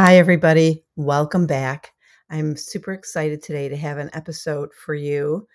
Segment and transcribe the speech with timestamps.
[0.00, 0.84] Hi, everybody.
[0.94, 1.90] Welcome back.
[2.30, 5.48] I'm super excited today to have an episode for you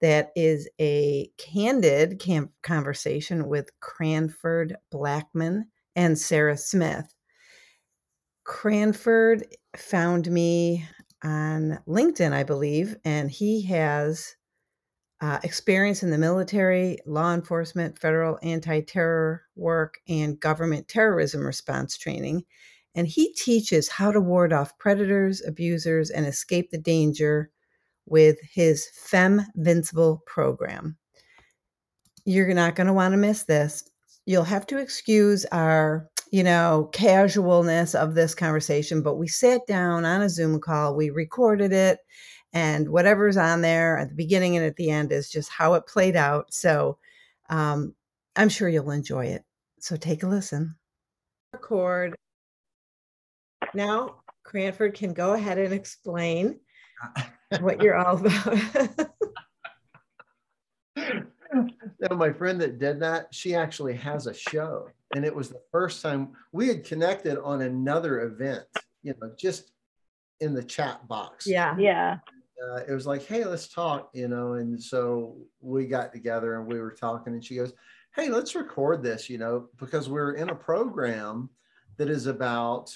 [0.00, 2.18] that is a candid
[2.62, 5.66] conversation with Cranford Blackman
[5.96, 7.14] and Sarah Smith.
[8.44, 9.44] Cranford
[9.76, 10.88] found me
[11.22, 14.34] on LinkedIn, I believe, and he has
[15.20, 21.98] uh, experience in the military, law enforcement, federal anti terror work, and government terrorism response
[21.98, 22.44] training.
[23.00, 27.50] And he teaches how to ward off predators, abusers, and escape the danger
[28.04, 30.98] with his Femvincible program.
[32.26, 33.88] You're not going to want to miss this.
[34.26, 40.04] You'll have to excuse our, you know, casualness of this conversation, but we sat down
[40.04, 42.00] on a Zoom call, we recorded it,
[42.52, 45.86] and whatever's on there at the beginning and at the end is just how it
[45.86, 46.52] played out.
[46.52, 46.98] So
[47.48, 47.94] um,
[48.36, 49.42] I'm sure you'll enjoy it.
[49.78, 50.74] So take a listen.
[51.54, 52.14] Record.
[53.74, 56.58] Now, Cranford can go ahead and explain
[57.60, 59.10] what you're all about.
[62.00, 64.88] now, my friend that did that, she actually has a show.
[65.14, 68.64] And it was the first time we had connected on another event,
[69.02, 69.72] you know, just
[70.40, 71.46] in the chat box.
[71.46, 71.76] Yeah.
[71.78, 72.18] Yeah.
[72.62, 74.54] Uh, it was like, hey, let's talk, you know.
[74.54, 77.72] And so we got together and we were talking, and she goes,
[78.14, 81.48] hey, let's record this, you know, because we're in a program
[81.96, 82.94] that is about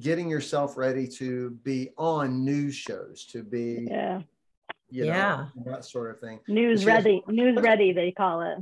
[0.00, 4.22] getting yourself ready to be on news shows, to be, Yeah.
[4.88, 5.46] you know, Yeah.
[5.66, 6.40] that sort of thing.
[6.48, 7.22] News She- ready.
[7.28, 8.58] News ready, they call it.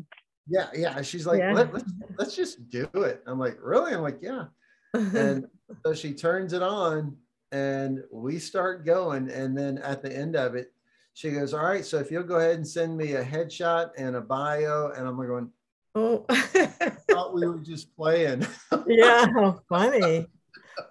[0.48, 1.00] Yeah, yeah.
[1.02, 1.52] She's like, Yeah.
[1.52, 3.22] Let, let's let's just do it.
[3.26, 3.92] I'm like, really?
[3.94, 4.46] I'm like, yeah.
[4.94, 5.46] And
[5.86, 7.16] so she turns it on
[7.52, 9.30] and we start going.
[9.30, 10.72] And then at the end of it,
[11.14, 14.16] she goes, All right, so if you'll go ahead and send me a headshot and
[14.16, 14.90] a bio.
[14.96, 15.50] And I'm like going,
[15.94, 18.44] oh, I thought we were just playing.
[18.88, 19.26] yeah.
[19.32, 20.26] How funny.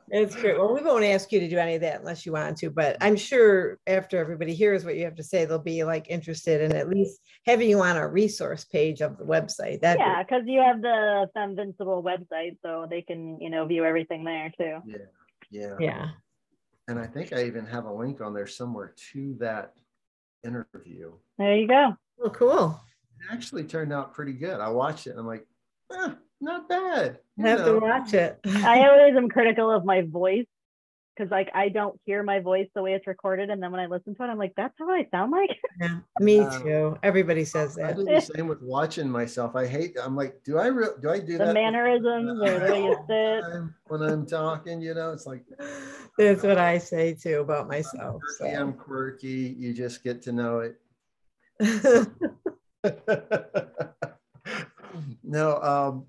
[0.10, 0.58] It's great.
[0.58, 2.98] Well, we won't ask you to do any of that unless you want to, but
[3.02, 6.76] I'm sure after everybody hears what you have to say, they'll be like interested in
[6.76, 9.82] at least having you on our resource page of the website.
[9.82, 14.24] That Yeah, because you have the Femvincible website, so they can, you know, view everything
[14.24, 14.80] there too.
[14.86, 14.98] yeah.
[15.52, 15.76] Yeah.
[15.80, 16.08] yeah.
[16.88, 19.74] And I think I even have a link on there somewhere to that
[20.44, 21.14] interview.
[21.38, 21.96] There you go.
[22.24, 22.82] Oh, cool.
[23.20, 24.60] It actually turned out pretty good.
[24.60, 25.46] I watched it and I'm like,
[25.92, 27.20] eh, not bad.
[27.38, 27.74] you have know.
[27.76, 28.40] to watch it.
[28.46, 30.46] I always am critical of my voice
[31.16, 33.88] because, like, I don't hear my voice the way it's recorded, and then when I
[33.88, 35.50] listen to it, I'm like, "That's how I sound like."
[35.82, 36.98] Yeah, me too.
[37.04, 37.96] Everybody says I that.
[37.98, 39.56] do the same with watching myself.
[39.56, 39.96] I hate.
[40.02, 42.98] I'm like, do I re- do I do the that mannerisms or the way you
[43.08, 43.64] sit.
[43.88, 44.82] when I'm talking?
[44.82, 45.44] You know, it's like
[46.18, 48.22] That's what I say too about myself.
[48.38, 48.62] quirky, So.
[48.62, 49.56] I'm quirky.
[49.58, 50.76] You just get to know it.
[55.24, 56.06] no, um,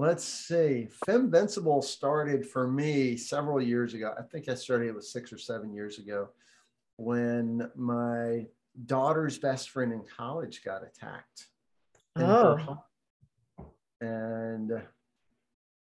[0.00, 0.88] let's see.
[1.06, 4.14] Femvincible started for me several years ago.
[4.18, 6.30] I think I started it was six or seven years ago
[6.96, 8.46] when my
[8.86, 11.48] daughter's best friend in college got attacked.
[12.16, 12.78] Oh.
[14.00, 14.82] And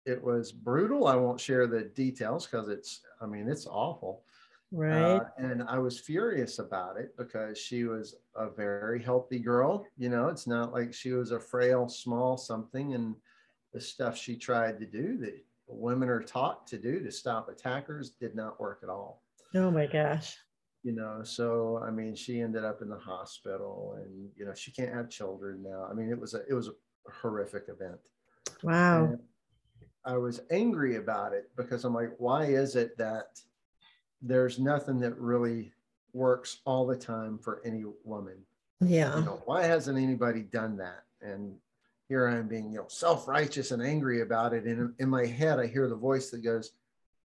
[0.05, 1.07] it was brutal.
[1.07, 4.23] I won't share the details because it's, I mean, it's awful.
[4.71, 5.17] right.
[5.17, 9.85] Uh, and I was furious about it because she was a very healthy girl.
[9.97, 12.93] You know, it's not like she was a frail, small something.
[12.93, 13.15] And
[13.77, 15.35] the stuff she tried to do that
[15.67, 19.21] women are taught to do to stop attackers did not work at all.
[19.53, 20.35] oh my gosh.
[20.83, 24.71] You know, so I mean, she ended up in the hospital, and you know, she
[24.71, 25.85] can't have children now.
[25.89, 27.99] I mean, it was a it was a horrific event.
[28.63, 29.05] Wow.
[29.05, 29.19] And
[30.05, 33.39] I was angry about it because I'm like, why is it that
[34.21, 35.71] there's nothing that really
[36.13, 38.37] works all the time for any woman?
[38.79, 39.19] Yeah.
[39.19, 41.03] You know, why hasn't anybody done that?
[41.21, 41.57] And
[42.09, 44.63] here I am being, you know, self-righteous and angry about it.
[44.65, 46.71] And in, my head, I hear the voice that goes,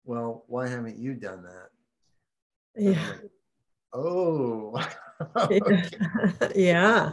[0.05, 1.69] Well, why haven't you done that?
[2.77, 3.07] Yeah.
[3.13, 3.31] like,
[3.93, 4.73] oh,
[6.55, 7.13] yeah.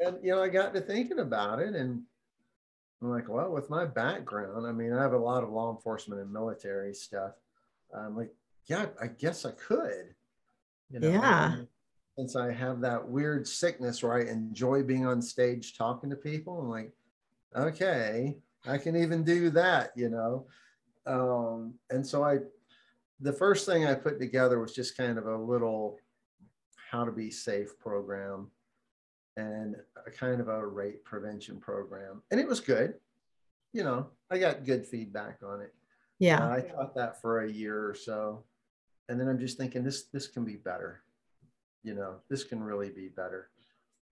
[0.00, 2.02] and you know, I got to thinking about it, and
[3.02, 6.20] I'm like, well, with my background, I mean, I have a lot of law enforcement
[6.20, 7.32] and military stuff.
[7.96, 8.30] I'm like,
[8.64, 10.14] yeah, I guess I could.
[10.90, 11.52] You know, Yeah.
[11.52, 11.68] and
[12.18, 16.58] Since I have that weird sickness where I enjoy being on stage talking to people,
[16.58, 16.92] I'm like,
[17.54, 18.36] okay,
[18.66, 20.46] I can even do that, you know.
[21.06, 22.38] Um, and so I,
[23.20, 25.98] the first thing I put together was just kind of a little
[26.90, 28.50] how to be safe program
[29.36, 29.76] and
[30.06, 32.22] a kind of a rape prevention program.
[32.30, 32.94] And it was good.
[33.72, 35.74] You know, I got good feedback on it.
[36.18, 36.38] Yeah.
[36.38, 38.44] Uh, I taught that for a year or so.
[39.08, 41.02] And then I'm just thinking this this can be better.
[41.86, 43.48] You know, this can really be better.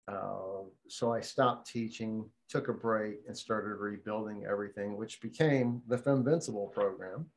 [0.07, 5.97] Uh, so I stopped teaching, took a break, and started rebuilding everything, which became the
[5.97, 7.27] Femvincible program.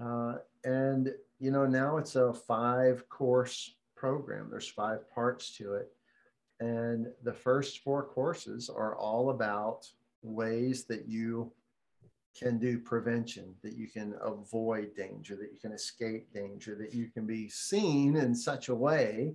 [0.00, 0.34] Uh,
[0.64, 5.92] and you know now it's a five course program there's five parts to it
[6.60, 9.86] and the first four courses are all about
[10.22, 11.52] ways that you
[12.38, 17.08] can do prevention, that you can avoid danger, that you can escape danger, that you
[17.08, 19.32] can be seen in such a way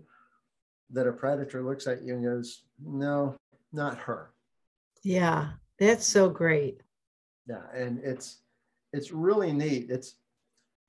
[0.90, 3.36] that a predator looks at you and goes, No,
[3.72, 4.32] not her.
[5.04, 6.82] Yeah, that's so great.
[7.48, 8.42] Yeah, and it's
[8.94, 9.90] it's really neat.
[9.90, 10.16] It's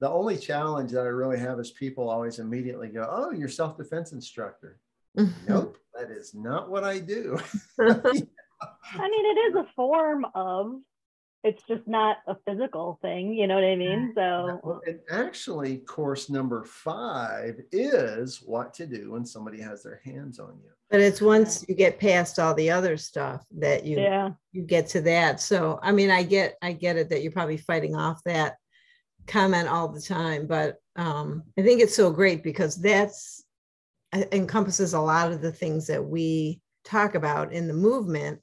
[0.00, 4.12] the only challenge that I really have is people always immediately go, Oh, you're self-defense
[4.12, 4.78] instructor.
[5.48, 7.38] nope, that is not what I do.
[7.80, 10.80] I mean, it is a form of
[11.44, 14.12] it's just not a physical thing you know what i mean?
[14.14, 20.38] So and actually course number five is what to do when somebody has their hands
[20.38, 20.70] on you.
[20.90, 24.30] But it's once you get past all the other stuff that you yeah.
[24.52, 25.40] you get to that.
[25.40, 28.56] So i mean i get i get it that you're probably fighting off that
[29.26, 33.44] comment all the time but um i think it's so great because that's
[34.32, 38.40] encompasses a lot of the things that we talk about in the movement.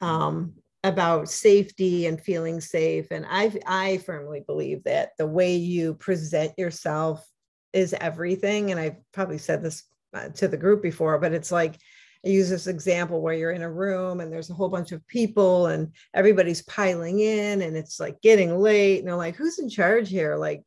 [0.00, 5.94] Um about safety and feeling safe and i i firmly believe that the way you
[5.94, 7.26] present yourself
[7.72, 9.84] is everything and i've probably said this
[10.14, 11.76] uh, to the group before but it's like
[12.24, 15.06] i use this example where you're in a room and there's a whole bunch of
[15.06, 19.68] people and everybody's piling in and it's like getting late and they're like who's in
[19.68, 20.36] charge here?
[20.36, 20.62] Like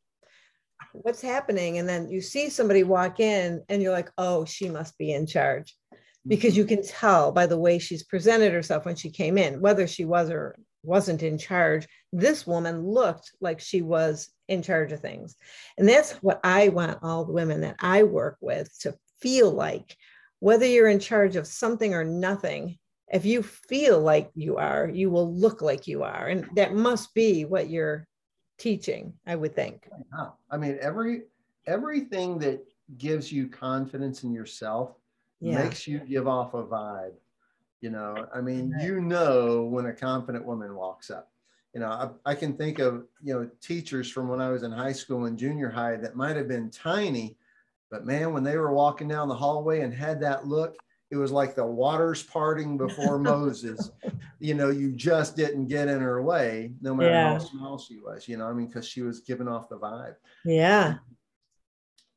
[0.92, 1.78] what's happening?
[1.78, 5.26] And then you see somebody walk in and you're like oh she must be in
[5.26, 5.74] charge
[6.26, 6.58] because mm-hmm.
[6.58, 10.04] you can tell by the way she's presented herself when she came in, whether she
[10.04, 11.86] was or wasn't in charge.
[12.12, 15.36] This woman looked like she was in charge of things.
[15.76, 19.96] And that's what I want all the women that I work with to feel like,
[20.40, 22.78] whether you're in charge of something or nothing.
[23.12, 26.26] If you feel like you are, you will look like you are.
[26.26, 28.06] And that must be what you're
[28.58, 29.88] teaching, I would think.
[30.50, 31.22] I mean, every
[31.66, 32.64] everything that
[32.96, 34.96] gives you confidence in yourself
[35.40, 35.62] yeah.
[35.62, 37.14] makes you give off a vibe.
[37.80, 41.30] You know, I mean, you know when a confident woman walks up.
[41.74, 41.88] You know,
[42.24, 45.26] I, I can think of, you know, teachers from when I was in high school
[45.26, 47.36] and junior high that might have been tiny,
[47.90, 50.76] but man, when they were walking down the hallway and had that look,
[51.10, 53.90] it was like the waters parting before Moses.
[54.40, 57.32] You know, you just didn't get in her way, no matter yeah.
[57.34, 58.26] how small she was.
[58.26, 60.16] You know, I mean, because she was giving off the vibe.
[60.44, 60.94] Yeah.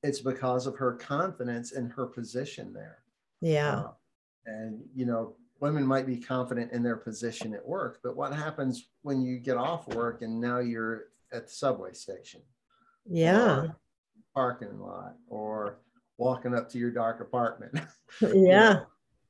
[0.04, 2.99] It's because of her confidence in her position there.
[3.42, 3.80] Yeah.
[3.80, 3.92] Uh,
[4.46, 8.90] and, you know, women might be confident in their position at work, but what happens
[9.02, 12.42] when you get off work and now you're at the subway station?
[13.06, 13.68] Yeah.
[14.34, 15.80] Parking lot or
[16.18, 17.80] walking up to your dark apartment.
[18.22, 18.82] Yeah.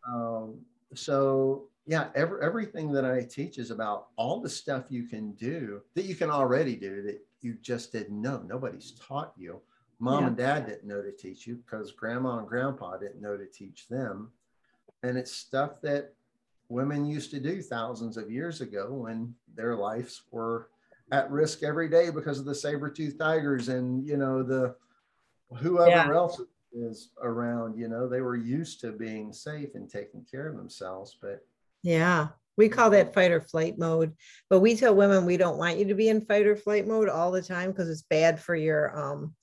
[0.08, 0.62] um,
[0.96, 5.82] so yeah, every, everything that I teach is about all the stuff you can do
[5.96, 8.42] that you can already do that you just didn't know.
[8.48, 9.60] Nobody's taught you.
[10.00, 10.28] Mom yeah.
[10.28, 13.88] and dad didn't know to teach you because grandma and grandpa didn't know to teach
[13.88, 14.32] them.
[15.04, 16.14] And it's stuff that
[16.70, 20.70] women used to do thousands of years ago when their lives were
[21.12, 24.76] at risk every day because of the saber-toothed tigers and you know the
[25.58, 26.14] whoever yeah.
[26.14, 26.40] else
[26.72, 31.18] is around you know they were used to being safe and taking care of themselves
[31.20, 31.44] but
[31.82, 34.14] yeah we call that fight or flight mode
[34.50, 37.10] but we tell women we don't want you to be in fight or flight mode
[37.10, 39.34] all the time because it's bad for your um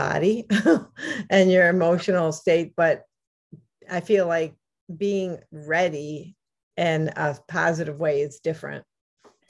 [0.00, 0.46] body
[1.30, 3.04] and your emotional state but
[3.90, 4.54] i feel like
[4.96, 6.36] being ready
[6.76, 8.84] in a positive way is different.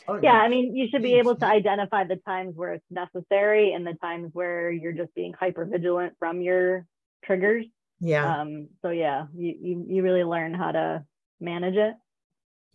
[0.09, 0.33] Oh, yeah.
[0.33, 3.95] I mean you should be able to identify the times where it's necessary and the
[4.03, 6.87] times where you're just being hyper vigilant from your
[7.25, 7.67] triggers.
[8.01, 8.41] Yeah.
[8.41, 11.05] Um so yeah you you, you really learn how to
[11.41, 11.95] manage it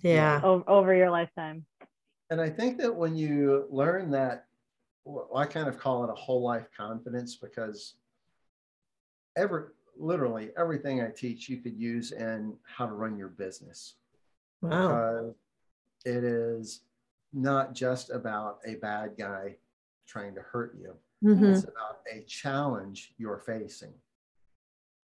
[0.01, 0.39] yeah.
[0.43, 1.65] over, over your lifetime.
[2.29, 4.45] And i think that when you learn that
[5.05, 7.93] well, I kind of call it a whole life confidence because
[9.37, 9.65] every
[9.97, 13.95] literally everything I teach you could use in how to run your business.
[14.61, 14.69] Wow.
[14.71, 15.35] Because
[16.05, 16.81] it is
[17.33, 19.55] not just about a bad guy
[20.07, 20.95] trying to hurt you.
[21.23, 21.45] Mm-hmm.
[21.45, 23.93] It's about a challenge you're facing.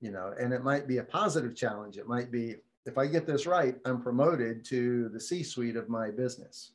[0.02, 1.98] You know, and it might be a positive challenge.
[1.98, 2.56] It might be
[2.88, 6.72] if I get this right, I'm promoted to the C suite of my business.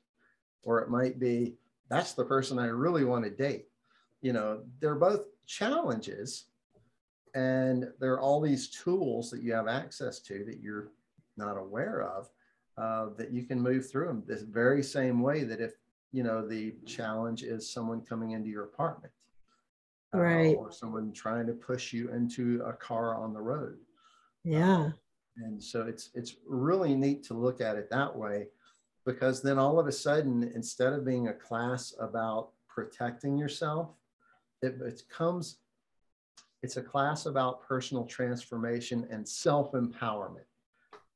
[0.62, 1.56] Or it might be
[1.88, 3.66] that's the person I really want to date.
[4.21, 6.47] You know, they're both challenges
[7.37, 10.88] and there are all these tools that you have access to that you're
[11.37, 12.31] not aware of
[12.78, 15.75] uh, that you can move through them this very same way that if
[16.12, 19.12] you know the challenge is someone coming into your apartment
[20.14, 20.57] uh, right.
[20.57, 23.76] or someone trying to push you into a car on the road.
[24.43, 24.90] Yeah.
[25.37, 28.49] and so it's it's really neat to look at it that way
[29.06, 33.90] because then all of a sudden, instead of being a class about protecting yourself,
[34.60, 35.58] it, it comes,
[36.62, 40.44] it's a class about personal transformation and self empowerment.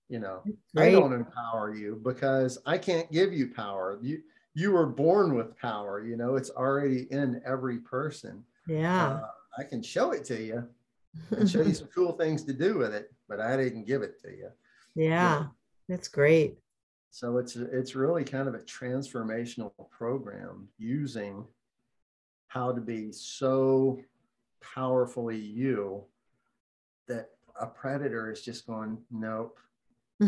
[0.09, 0.42] You know.
[0.76, 3.99] I don't empower you because I can't give you power.
[4.00, 4.23] You,
[4.54, 8.44] you were born with power, you know, it's already in every person.
[8.66, 9.06] Yeah.
[9.06, 9.26] Uh,
[9.59, 10.66] I can show it to you
[11.30, 14.20] and show you some cool things to do with it, but I didn't give it
[14.23, 14.49] to you.
[14.94, 15.47] Yeah,
[15.88, 16.59] that's great.
[17.11, 21.45] So it's it's really kind of a transformational program using
[22.49, 24.00] how to be so
[24.61, 26.05] powerfully you
[27.09, 29.59] that a predator is just going nope.
[30.23, 30.26] I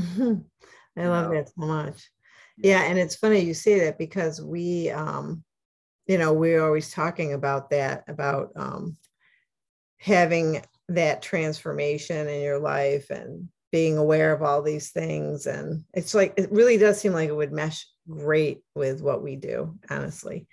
[1.06, 1.34] love know?
[1.34, 2.10] that so much.
[2.58, 2.80] Yeah.
[2.80, 5.44] yeah, and it's funny you say that because we um
[6.06, 8.96] you know we're always talking about that about um
[9.98, 16.14] having that transformation in your life and being aware of all these things and it's
[16.14, 20.46] like it really does seem like it would mesh great with what we do honestly.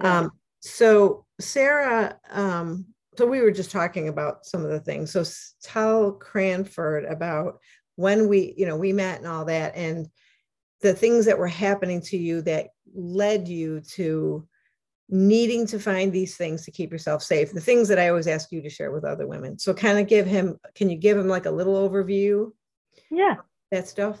[0.00, 0.20] Yeah.
[0.20, 2.86] um, so sarah um,
[3.20, 5.12] so we were just talking about some of the things.
[5.12, 5.24] So
[5.62, 7.58] tell cranford about
[7.96, 10.08] when we you know we met and all that and
[10.80, 14.46] the things that were happening to you that led you to
[15.10, 18.52] needing to find these things to keep yourself safe the things that i always ask
[18.52, 19.58] you to share with other women.
[19.58, 22.52] So kind of give him can you give him like a little overview
[23.10, 23.36] yeah.
[23.70, 24.20] That stuff?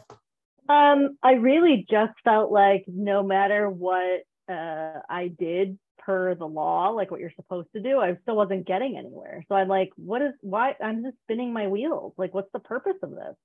[0.68, 6.88] Um i really just felt like no matter what uh i did per the law
[6.90, 9.44] like what you're supposed to do i still wasn't getting anywhere.
[9.48, 12.14] So i'm like what is why i'm just spinning my wheels.
[12.16, 13.36] Like what's the purpose of this?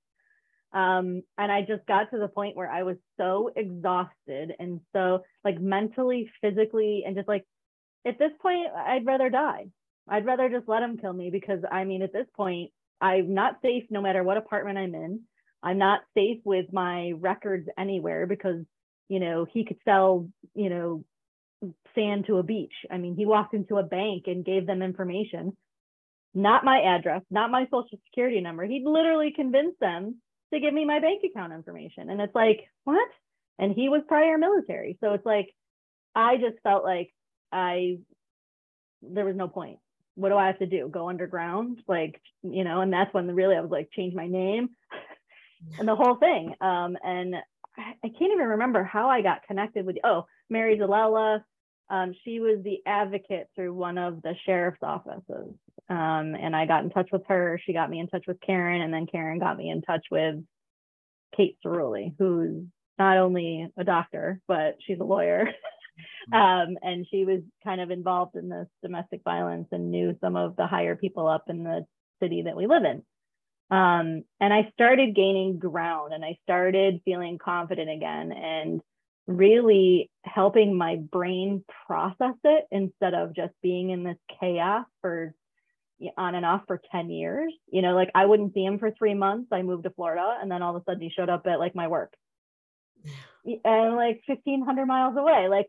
[0.72, 5.22] Um, and I just got to the point where I was so exhausted and so
[5.44, 7.44] like mentally, physically, and just like
[8.06, 9.68] at this point, I'd rather die.
[10.08, 13.58] I'd rather just let him kill me because I mean, at this point, I'm not
[13.62, 15.22] safe no matter what apartment I'm in.
[15.66, 18.64] I'm not safe with my records anywhere because,
[19.08, 21.04] you know, he could sell, you know,
[21.96, 22.72] sand to a beach.
[22.88, 25.56] I mean, he walked into a bank and gave them information,
[26.32, 28.64] not my address, not my social security number.
[28.64, 30.20] He literally convinced them
[30.54, 32.10] to give me my bank account information.
[32.10, 33.08] And it's like, what?
[33.58, 34.96] And he was prior military.
[35.00, 35.52] So it's like,
[36.14, 37.12] I just felt like
[37.50, 37.98] I,
[39.02, 39.80] there was no point.
[40.14, 40.88] What do I have to do?
[40.88, 41.80] Go underground?
[41.88, 44.68] Like, you know, and that's when really I was like, change my name
[45.78, 46.54] and the whole thing.
[46.60, 47.36] Um, and
[47.78, 51.42] I can't even remember how I got connected with, oh, Mary Zalella.
[51.88, 55.54] Um, she was the advocate through one of the sheriff's offices.
[55.88, 57.60] Um, and I got in touch with her.
[57.64, 60.36] She got me in touch with Karen, and then Karen got me in touch with
[61.36, 62.64] Kate Cerulli, who's
[62.98, 65.48] not only a doctor, but she's a lawyer.
[66.32, 70.56] um, and she was kind of involved in this domestic violence and knew some of
[70.56, 71.86] the higher people up in the
[72.20, 73.02] city that we live in.
[73.70, 78.80] Um, and I started gaining ground and I started feeling confident again and
[79.26, 85.34] really helping my brain process it instead of just being in this chaos for
[86.16, 87.52] on and off for 10 years.
[87.68, 89.48] You know, like I wouldn't see him for three months.
[89.52, 91.74] I moved to Florida and then all of a sudden he showed up at like
[91.74, 92.12] my work
[93.44, 95.48] and like 1500 miles away.
[95.48, 95.66] Like,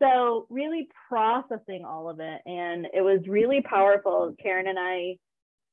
[0.00, 2.40] so really processing all of it.
[2.46, 4.34] And it was really powerful.
[4.40, 5.16] Karen and I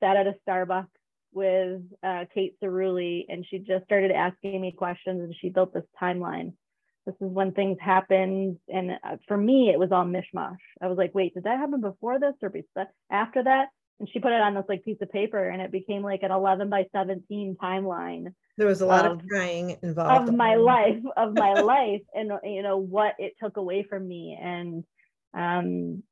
[0.01, 0.87] sat at a Starbucks
[1.33, 5.83] with uh, Kate Cerulli and she just started asking me questions and she built this
[6.01, 6.53] timeline.
[7.05, 8.57] This is when things happened.
[8.67, 10.57] And uh, for me, it was all mishmash.
[10.81, 12.51] I was like, wait, did that happen before this or
[13.09, 13.67] after that?
[13.99, 16.31] and she put it on this like piece of paper and it became like an
[16.31, 21.01] 11 by 17 timeline there was a lot of, of crying involved of my life
[21.15, 24.83] of my life and you know what it took away from me and
[25.33, 26.03] um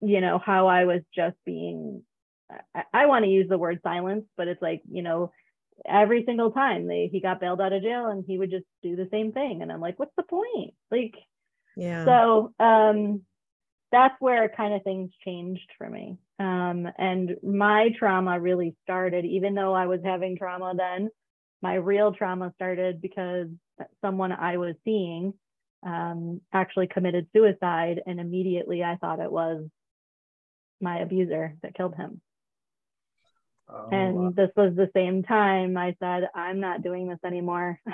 [0.00, 2.02] you know how i was just being
[2.74, 5.32] i, I want to use the word silence but it's like you know
[5.86, 8.96] every single time they he got bailed out of jail and he would just do
[8.96, 11.14] the same thing and i'm like what's the point like
[11.76, 13.22] yeah so um
[13.92, 16.16] that's where kind of things changed for me.
[16.40, 21.10] Um, and my trauma really started, even though I was having trauma then,
[21.60, 23.48] my real trauma started because
[24.00, 25.34] someone I was seeing
[25.86, 28.00] um, actually committed suicide.
[28.06, 29.66] And immediately I thought it was
[30.80, 32.20] my abuser that killed him.
[33.68, 34.32] Oh, and wow.
[34.34, 37.80] this was the same time I said, I'm not doing this anymore.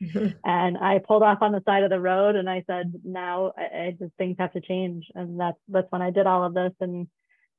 [0.44, 3.62] and I pulled off on the side of the road and I said, now I,
[3.62, 5.06] I, just things have to change.
[5.14, 6.72] And that's that's when I did all of this.
[6.80, 7.08] And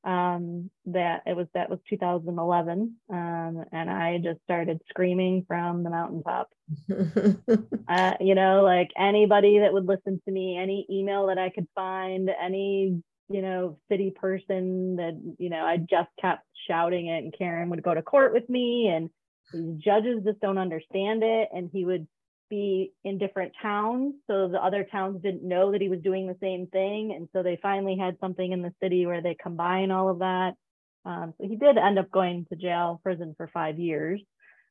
[0.03, 2.95] um, that it was that was 2011.
[3.11, 6.49] Um, and I just started screaming from the mountaintop.
[7.87, 11.67] uh, you know, like anybody that would listen to me, any email that I could
[11.73, 17.37] find, any you know, city person that, you know, I just kept shouting it and
[17.37, 19.09] Karen would go to court with me and
[19.53, 21.49] these judges just don't understand it.
[21.53, 22.07] And he would
[22.49, 24.15] be in different towns.
[24.27, 27.13] So the other towns didn't know that he was doing the same thing.
[27.15, 30.53] And so they finally had something in the city where they combine all of that.
[31.05, 34.21] Um, so he did end up going to jail, prison for five years.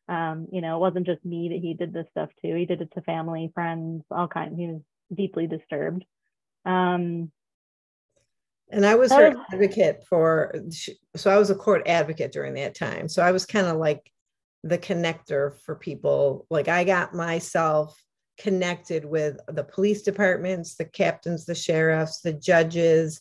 [0.08, 2.54] Um, you know, it wasn't just me that he did this stuff to.
[2.54, 4.56] He did it to family, friends, all kinds.
[4.56, 4.80] He was
[5.14, 6.04] deeply disturbed.
[6.64, 7.32] Um,
[8.70, 10.54] and I was her advocate for,
[11.14, 13.08] so I was a court advocate during that time.
[13.08, 14.10] So I was kind of like
[14.64, 16.46] the connector for people.
[16.50, 17.96] Like I got myself
[18.38, 23.20] connected with the police departments, the captains, the sheriffs, the judges,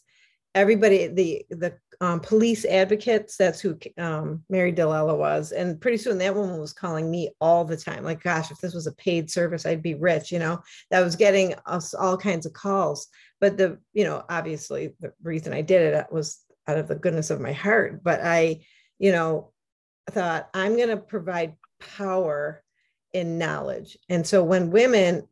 [0.56, 3.38] everybody, the the um, police advocates.
[3.38, 5.52] That's who um, Mary Dillella was.
[5.52, 8.04] And pretty soon that woman was calling me all the time.
[8.04, 10.32] Like, gosh, if this was a paid service, I'd be rich.
[10.32, 10.62] You know,
[10.92, 13.08] that was getting us all kinds of calls.
[13.42, 16.96] But the, you know, obviously the reason I did it uh, was out of the
[16.96, 18.04] goodness of my heart.
[18.04, 18.62] But I,
[18.98, 19.52] you know,
[20.10, 22.64] thought I'm going to provide power
[23.14, 23.98] in knowledge.
[24.10, 25.28] And so when women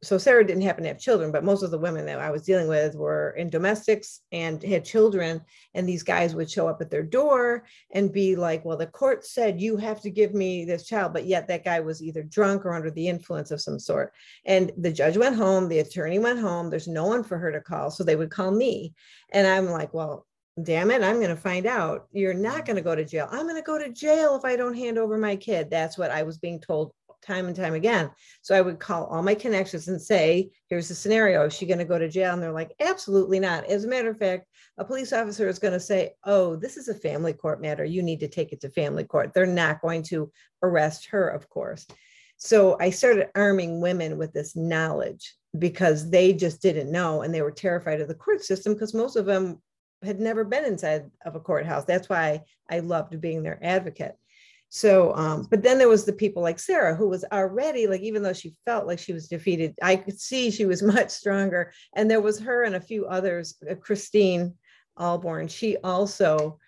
[0.00, 2.42] so Sarah didn't happen to have children, but most of the women that I was
[2.42, 5.40] dealing with were in domestics and had children.
[5.74, 9.26] And these guys would show up at their door and be like, Well, the court
[9.26, 11.12] said you have to give me this child.
[11.12, 14.12] But yet that guy was either drunk or under the influence of some sort.
[14.44, 16.70] And the judge went home, the attorney went home.
[16.70, 17.90] There's no one for her to call.
[17.90, 18.94] So they would call me.
[19.32, 20.28] And I'm like, Well,
[20.62, 22.06] damn it, I'm going to find out.
[22.12, 23.28] You're not going to go to jail.
[23.32, 25.70] I'm going to go to jail if I don't hand over my kid.
[25.70, 28.10] That's what I was being told time and time again.
[28.42, 31.46] So I would call all my connections and say, here's the scenario.
[31.46, 32.32] Is she going to go to jail?
[32.32, 33.64] And they're like, absolutely not.
[33.66, 34.46] As a matter of fact,
[34.78, 37.84] a police officer is going to say, oh, this is a family court matter.
[37.84, 39.32] You need to take it to family court.
[39.34, 40.30] They're not going to
[40.62, 41.86] arrest her, of course.
[42.36, 47.42] So I started arming women with this knowledge because they just didn't know and they
[47.42, 49.60] were terrified of the court system because most of them
[50.04, 51.84] had never been inside of a courthouse.
[51.84, 54.14] That's why I loved being their advocate.
[54.70, 58.22] So, um, but then there was the people like Sarah, who was already like, even
[58.22, 61.72] though she felt like she was defeated, I could see she was much stronger.
[61.94, 64.54] And there was her and a few others, uh, Christine
[64.98, 65.50] Alborn.
[65.50, 66.58] She also,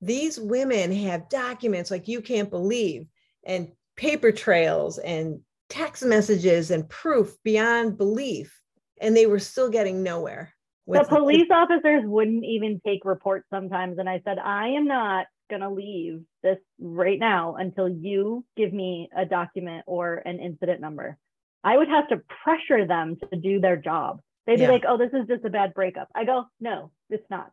[0.00, 3.06] these women have documents like you can't believe,
[3.44, 8.58] and paper trails and text messages and proof beyond belief.
[9.00, 10.54] And they were still getting nowhere.
[10.86, 13.98] The police officers wouldn't even take reports sometimes.
[13.98, 18.72] And I said, I am not going to leave this right now until you give
[18.72, 21.18] me a document or an incident number.
[21.62, 24.20] I would have to pressure them to do their job.
[24.46, 24.70] They'd be yeah.
[24.70, 27.52] like, "Oh, this is just a bad breakup." I go, "No, it's not."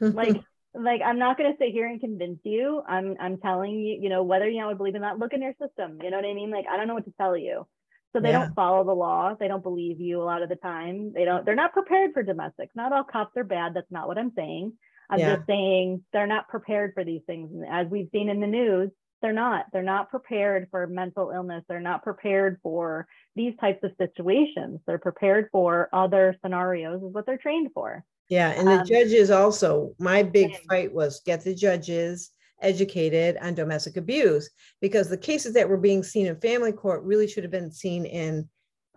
[0.00, 0.36] like,
[0.74, 2.82] like I'm not going to sit here and convince you.
[2.86, 5.18] I'm, I'm telling you, you know, whether you know would believe in that.
[5.18, 5.98] Look in your system.
[6.02, 6.50] You know what I mean?
[6.50, 7.66] Like, I don't know what to tell you.
[8.12, 8.40] So they yeah.
[8.40, 9.34] don't follow the law.
[9.38, 11.12] They don't believe you a lot of the time.
[11.14, 11.44] They don't.
[11.46, 12.74] They're not prepared for domestics.
[12.74, 13.72] Not all cops are bad.
[13.74, 14.74] That's not what I'm saying.
[15.10, 15.36] I'm yeah.
[15.36, 17.50] just saying they're not prepared for these things.
[17.52, 18.90] And as we've seen in the news,
[19.22, 19.66] they're not.
[19.72, 21.64] They're not prepared for mental illness.
[21.68, 24.80] They're not prepared for these types of situations.
[24.86, 28.04] They're prepared for other scenarios, is what they're trained for.
[28.28, 28.50] Yeah.
[28.50, 33.96] And the um, judges also, my big fight was get the judges educated on domestic
[33.96, 37.70] abuse because the cases that were being seen in family court really should have been
[37.70, 38.48] seen in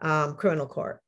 [0.01, 1.01] um, criminal court,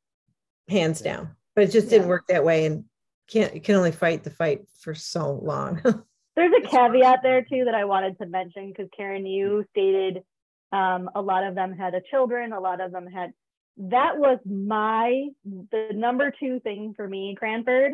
[0.70, 1.36] hands down.
[1.56, 2.66] But it just didn't work that way.
[2.66, 2.86] And
[3.32, 5.82] can't you can only fight the fight for so long.
[6.36, 10.24] There's a caveat there too that I wanted to mention because Karen, you stated
[10.72, 13.32] um, a lot of them had a children, a lot of them had.
[13.78, 17.94] That was my the number two thing for me, Cranford.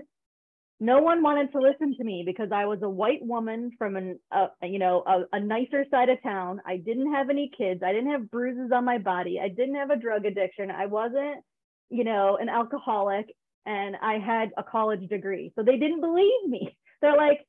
[0.79, 4.19] No one wanted to listen to me because I was a white woman from an,
[4.31, 6.61] uh, you know, a, a nicer side of town.
[6.67, 7.81] I didn't have any kids.
[7.83, 9.39] I didn't have bruises on my body.
[9.41, 10.69] I didn't have a drug addiction.
[10.69, 11.43] I wasn't,
[11.89, 13.25] you know, an alcoholic
[13.67, 15.51] and I had a college degree.
[15.55, 16.75] So they didn't believe me.
[17.01, 17.45] They're like,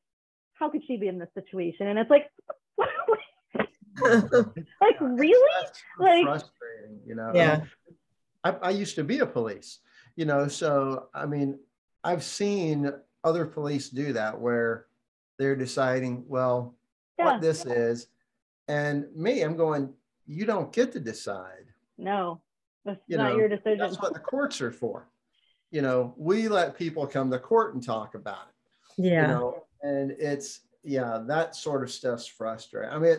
[0.54, 1.86] how could she be in this situation?
[1.86, 2.26] And it's like,
[4.00, 5.66] like really?
[5.98, 7.30] like frustrating, you know.
[7.32, 7.62] Yeah.
[8.44, 9.78] I, I used to be a police,
[10.16, 11.58] you know, so I mean,
[12.04, 12.92] I've seen
[13.24, 14.86] other police do that where
[15.38, 16.76] they're deciding, well,
[17.18, 17.24] yeah.
[17.24, 18.08] what this is.
[18.66, 19.94] And me, I'm going,
[20.26, 21.66] you don't get to decide.
[21.96, 22.40] No,
[22.84, 23.78] that's you not know, your decision.
[23.78, 25.08] That's what the courts are for
[25.70, 29.02] you know, we let people come to court and talk about it.
[29.02, 29.22] Yeah.
[29.22, 32.90] You know, and it's yeah, that sort of stuff's frustrating.
[32.90, 33.16] I mean,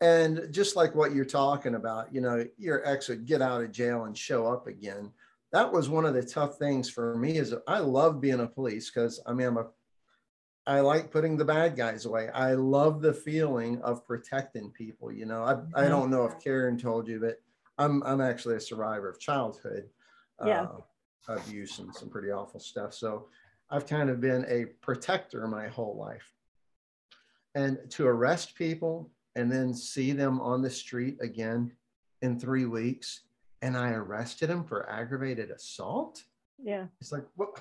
[0.00, 3.72] and just like what you're talking about, you know, your ex would get out of
[3.72, 5.10] jail and show up again.
[5.52, 7.38] That was one of the tough things for me.
[7.38, 9.66] Is I love being a police because I mean I'm a
[10.66, 12.28] I like putting the bad guys away.
[12.28, 15.10] I love the feeling of protecting people.
[15.10, 17.40] You know, I, I don't know if Karen told you, but
[17.78, 19.88] I'm I'm actually a survivor of childhood.
[20.44, 20.62] Yeah.
[20.62, 20.80] Uh,
[21.28, 22.94] abuse and some pretty awful stuff.
[22.94, 23.28] So
[23.70, 26.32] I've kind of been a protector my whole life.
[27.54, 31.72] And to arrest people and then see them on the street again
[32.22, 33.22] in three weeks
[33.62, 36.22] and I arrested him for aggravated assault.
[36.62, 36.86] Yeah.
[37.00, 37.60] It's like, what?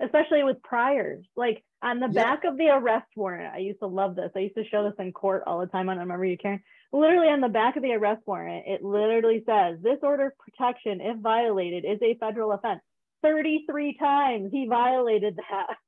[0.00, 1.24] Especially with priors.
[1.36, 2.22] Like on the Yeah.
[2.24, 4.30] back of the arrest warrant, I used to love this.
[4.36, 5.88] I used to show this in court all the time.
[5.88, 6.62] I don't remember you, Karen.
[6.92, 11.00] Literally on the back of the arrest warrant, it literally says this order of protection,
[11.00, 12.80] if violated, is a federal offense.
[13.22, 15.76] 33 times he violated that.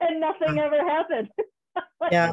[0.00, 1.28] And nothing ever happened.
[2.00, 2.32] Like, Yeah.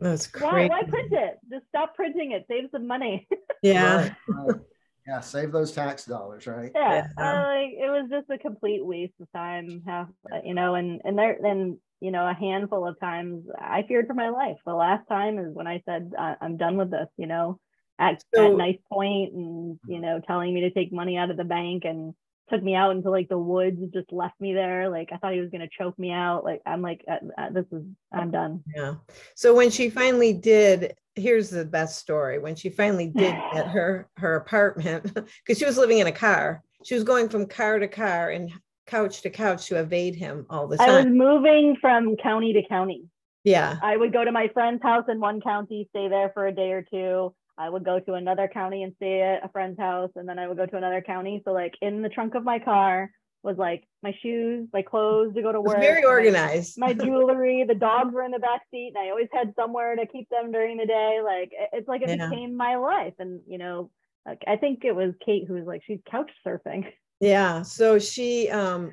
[0.00, 0.68] That's Why, crazy.
[0.70, 1.38] why print it?
[1.50, 2.44] Just stop printing it.
[2.50, 3.26] Save some money.
[3.62, 3.96] Yeah.
[3.96, 4.60] Right, right.
[5.06, 6.70] Yeah, save those tax dollars, right?
[6.74, 7.30] yeah, Yeah.
[7.32, 9.82] uh, like it was just a complete waste of time.
[9.86, 13.84] Half, uh, you know, and and there then you know a handful of times I
[13.86, 14.56] feared for my life.
[14.66, 17.08] The last time is when I said I- I'm done with this.
[17.16, 17.58] You know,
[17.98, 21.36] at So- at nice point and you know telling me to take money out of
[21.36, 22.14] the bank and
[22.50, 24.88] took me out into like the woods, just left me there.
[24.88, 26.44] Like I thought he was gonna choke me out.
[26.44, 28.62] Like I'm like uh, uh, this is I'm done.
[28.74, 28.94] Yeah.
[29.34, 32.38] So when she finally did, here's the best story.
[32.38, 36.62] When she finally did get her her apartment, because she was living in a car,
[36.84, 38.52] she was going from car to car and
[38.86, 40.90] couch to couch to evade him all the time.
[40.90, 43.04] I was moving from county to county.
[43.44, 43.76] Yeah.
[43.82, 46.72] I would go to my friend's house in one county, stay there for a day
[46.72, 47.34] or two.
[47.56, 50.48] I would go to another county and stay at a friend's house, and then I
[50.48, 51.42] would go to another county.
[51.44, 53.10] So like in the trunk of my car
[53.42, 56.78] was like my shoes, my clothes to go to It was work, very my- organized.
[56.78, 60.06] My, jewelry, the dogs were in the back seat, and I always had somewhere to
[60.06, 61.20] keep them during the day.
[61.22, 62.28] Like it- it's like it Yeah.
[62.28, 63.90] became my life, and you know,
[64.26, 66.86] like I think it was Kate who was like she's couch surfing.
[67.20, 67.62] Yeah.
[67.62, 68.92] So she um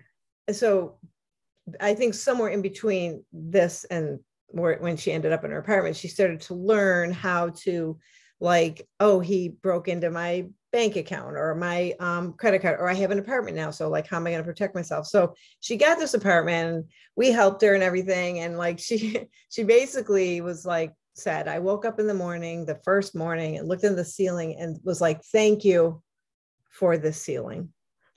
[0.51, 0.97] so
[1.79, 5.95] I think somewhere in between this and where when she ended up in her apartment,
[5.95, 7.97] she started to learn how to
[8.41, 12.93] like, oh, he broke into my bank account or my um, credit card, or I
[12.95, 13.71] have an apartment now.
[13.71, 15.05] So like, how am I going to protect myself?
[15.07, 18.39] So she got this apartment and we helped her and everything.
[18.39, 22.79] And like she she basically was like said, I woke up in the morning, the
[22.83, 26.01] first morning, and looked in the ceiling and was like, thank you
[26.69, 27.69] for this ceiling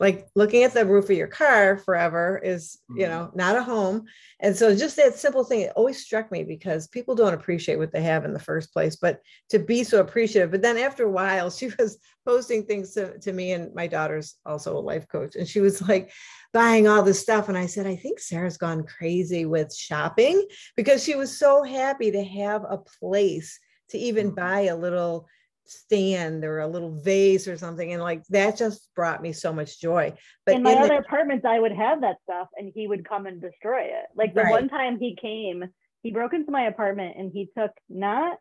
[0.04, 3.08] like looking at the roof of your car forever is you Mhm.
[3.12, 4.04] know not a home
[4.44, 7.90] and so just that simple thing it always struck me because people don't appreciate what
[7.92, 9.14] they have in the first place but
[9.48, 11.90] to be so appreciative but then after a while she was
[12.26, 15.80] posting things to, to me and my daughter's also a life coach and she was
[15.88, 16.12] like
[16.52, 20.36] buying all this stuff and i said i think sarah's gone crazy with shopping
[20.76, 24.36] because she was so happy to have a place to even Mhm.
[24.36, 25.26] buy a little
[25.66, 29.80] stand or a little vase or something and like that just brought me so much
[29.80, 30.12] joy
[30.44, 33.08] but in my in the- other apartments, I would have that stuff and he would
[33.08, 34.06] come and destroy it.
[34.14, 34.50] Like the Right.
[34.50, 35.64] one time he came,
[36.02, 38.38] he broke into my apartment and he took not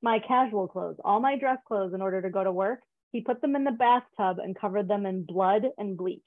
[0.00, 2.80] my casual clothes, all my dress clothes in order to go to work.
[3.10, 6.22] He put them in the bathtub and covered them in blood and bleach.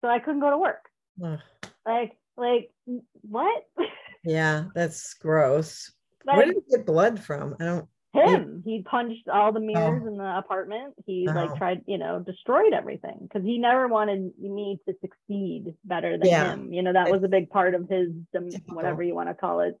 [0.00, 0.88] So I couldn't go to work.
[1.24, 1.38] Ugh,
[1.86, 2.70] Like, like
[3.22, 3.64] what?
[4.24, 5.92] yeah that's gross
[6.24, 8.62] where did you get blood from i don't him.
[8.64, 10.08] He punched all the mirrors Oh.
[10.08, 10.94] in the apartment.
[11.06, 11.32] He Oh.
[11.32, 16.26] like tried, you know, destroyed everything because he never wanted me to succeed better than
[16.28, 16.52] Yeah.
[16.54, 16.72] him.
[16.72, 19.60] You know, that was a big part of his, dem- whatever you want to call
[19.60, 19.78] it,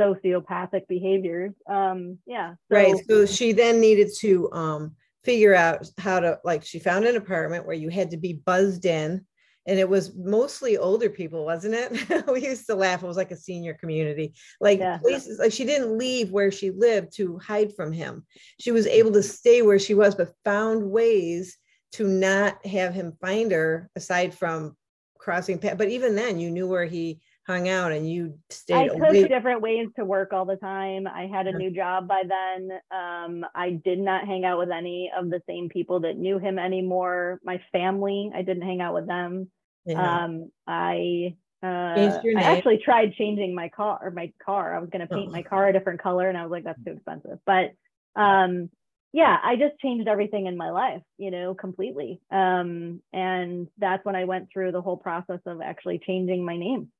[0.00, 1.52] sociopathic behaviors.
[1.66, 2.52] Um, yeah.
[2.52, 7.04] So, right so she then needed to um figure out how to like she found
[7.04, 9.26] an apartment where you had to be buzzed in
[9.68, 13.30] and it was mostly older people wasn't it we used to laugh it was like
[13.30, 14.98] a senior community like Yeah.
[14.98, 18.26] places like she didn't leave where she lived to hide from him
[18.58, 21.58] she was able to stay where she was but found ways
[21.92, 24.76] to not have him find her aside from
[25.18, 28.88] crossing path but even then you knew where he hung out and you stayed I
[28.88, 31.06] took away different ways to work all the time.
[31.06, 32.70] I had a new job by then.
[32.90, 36.58] Um, I did not hang out with any of the same people that knew him
[36.58, 37.40] anymore.
[37.42, 39.50] My family, I didn't hang out with them.
[39.88, 40.24] Yeah.
[40.24, 44.76] Um, I uh, your I actually tried changing my car or my car.
[44.76, 45.32] I was gonna paint Oh.
[45.32, 47.38] my car a different color, and I was like, that's too expensive.
[47.46, 47.72] But
[48.14, 48.70] um,
[49.12, 52.20] yeah, I just changed everything in my life, you know, completely.
[52.30, 56.92] Um, and that's when I went through the whole process of actually changing my name.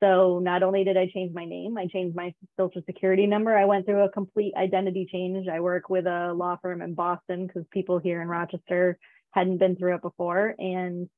[0.00, 3.56] So not only did I change my name, I changed my social security number.
[3.56, 5.48] I went through a complete identity change.
[5.48, 8.98] I work with a law firm in Boston because people here in Rochester
[9.32, 10.54] hadn't been through it before.
[10.58, 11.08] And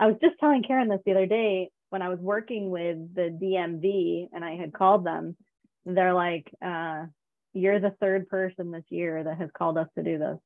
[0.00, 3.28] I was just telling Karen this the other day when I was working with the
[3.40, 5.36] DMV and I had called them.
[5.84, 7.04] They're like, uh,
[7.52, 10.38] "You're the third person this year that has called us to do this."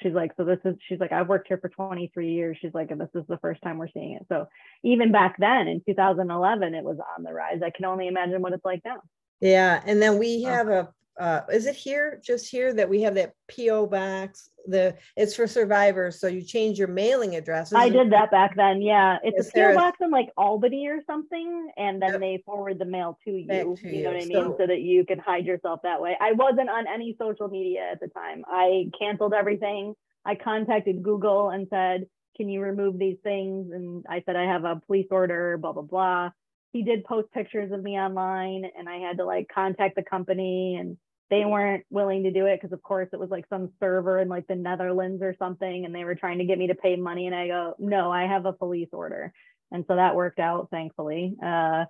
[0.00, 2.92] She's like, "So this is." She's like, "I've worked here for 23 years." She's like,
[2.92, 4.46] "And this is the first time we're seeing it." So
[4.84, 7.62] even back then in 2011, it was on the rise.
[7.64, 9.00] I can only imagine what it's like now.
[9.40, 10.50] Yeah, and then we Oh.
[10.50, 14.50] have a, uh, is it here, just here that we have that PO box?
[14.66, 18.80] The, it's for survivors, so you change your mailing address I did that back then.
[18.80, 22.20] Yeah, it's Yes, a PO box in like Albany or something, and then Yep.
[22.20, 23.46] they forward the mail to you.
[23.46, 24.04] Back You to know you.
[24.06, 26.16] what I mean, So- so that you can hide yourself that way.
[26.20, 28.44] I wasn't on any social media at the time.
[28.48, 29.94] I canceled everything.
[30.24, 33.70] I contacted Google and said, can you remove these things?
[33.70, 36.30] And I said, I have a police order, blah, blah, blah.
[36.72, 40.76] He did post pictures of me online and I had to like contact the company
[40.76, 40.96] and
[41.34, 44.28] they weren't willing to do it because of course it was like some server in
[44.28, 47.26] like the Netherlands or something and they were trying to get me to pay money
[47.26, 49.32] and I go, no, I have a police order.
[49.72, 51.34] And so that worked out thankfully.
[51.42, 51.86] Uh,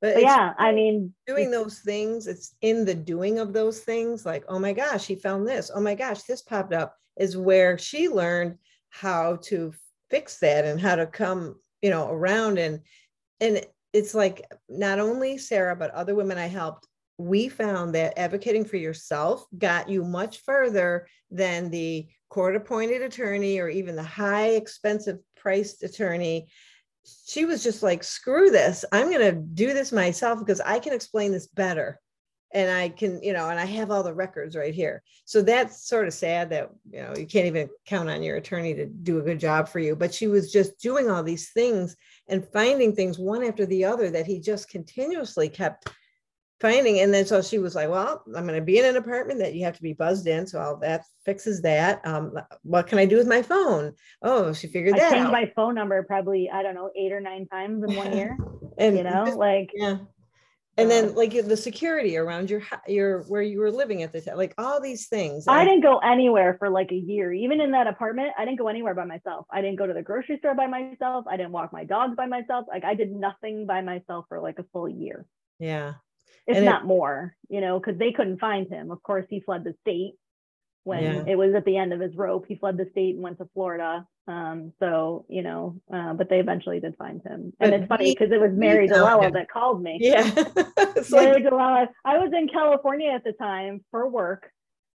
[0.00, 4.24] but, but yeah, I mean, doing those things, it's in the doing of those things.
[4.24, 5.70] Like, oh my gosh, he found this.
[5.74, 8.58] Oh my gosh, this popped up is where she learned
[8.90, 9.72] how to
[10.10, 12.80] fix that and how to come you know around and
[13.40, 13.60] and
[13.92, 16.86] it's like not only sarah but other women i helped
[17.18, 23.58] we found that advocating for yourself got you much further than the court appointed attorney
[23.58, 26.46] or even the high expensive priced attorney
[27.26, 30.92] she was just like screw this i'm going to do this myself because i can
[30.92, 32.00] explain this better
[32.52, 35.02] and I can, you know, and I have all the records right here.
[35.24, 38.72] So that's sort of sad that, you know, you can't even count on your attorney
[38.74, 39.96] to do a good job for you.
[39.96, 41.96] But she was just doing all these things
[42.28, 45.90] and finding things one after the other that he just continuously kept
[46.60, 47.00] finding.
[47.00, 49.54] And then so she was like, well, I'm going to be in an apartment that
[49.54, 50.46] you have to be buzzed in.
[50.46, 52.06] So all that fixes that.
[52.06, 53.92] Um, what can I do with my phone?
[54.22, 55.32] Oh, she figured I that changed out.
[55.32, 58.36] my phone number probably, I don't know, eight or nine times in one year.
[58.78, 59.98] and you know, just, like, yeah
[60.78, 64.36] and then like the security around your your where you were living at the time
[64.36, 67.86] like all these things i didn't go anywhere for like a year even in that
[67.86, 70.66] apartment i didn't go anywhere by myself i didn't go to the grocery store by
[70.66, 74.40] myself i didn't walk my dogs by myself like i did nothing by myself for
[74.40, 75.26] like a full year
[75.58, 75.94] yeah
[76.46, 79.40] if and not it, more you know because they couldn't find him of course he
[79.40, 80.14] fled the state
[80.84, 81.24] when yeah.
[81.26, 83.48] it was at the end of his rope he fled the state and went to
[83.54, 87.86] florida um, so you know, uh, but they eventually did find him, and but it's
[87.86, 89.98] funny because it was Mary Delella that called me.
[90.00, 90.24] Yeah,
[91.10, 91.44] Mary like...
[91.44, 91.86] Delella.
[92.04, 94.50] I was in California at the time for work,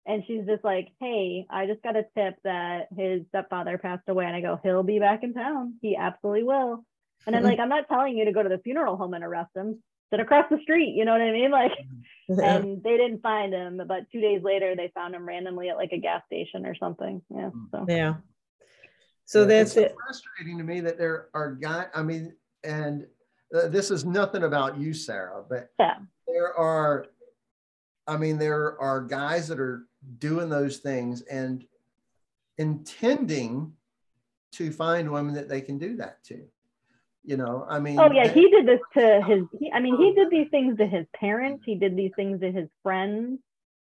[0.06, 4.24] and she's just like, "Hey, I just got a tip that his stepfather passed away,"
[4.24, 5.74] and I go, "He'll be back in town.
[5.82, 6.84] He absolutely will."
[7.26, 9.50] And I'm like, "I'm not telling you to go to the funeral home and arrest
[9.54, 9.82] him.
[10.10, 10.94] Sit across the street.
[10.94, 11.50] You know what I mean?
[11.50, 11.72] Like."
[12.28, 15.92] and they didn't find him, but two days later they found him randomly at like
[15.92, 17.22] a gas station or something.
[17.34, 17.50] Yeah.
[17.70, 17.86] So.
[17.88, 18.14] Yeah.
[19.24, 19.96] So that's it's it.
[20.06, 21.86] frustrating to me that there are guys.
[21.94, 23.06] I mean, and
[23.54, 25.96] uh, this is nothing about you, Sarah, but yeah.
[26.26, 27.06] there are.
[28.06, 29.86] I mean, there are guys that are
[30.18, 31.64] doing those things and
[32.56, 33.72] intending
[34.52, 36.42] to find women that they can do that to.
[37.24, 37.98] You know, I mean.
[37.98, 39.44] Oh yeah, he did this to his.
[39.58, 41.62] He, I mean, he did these things to his parents.
[41.66, 43.38] He did these things to his friends.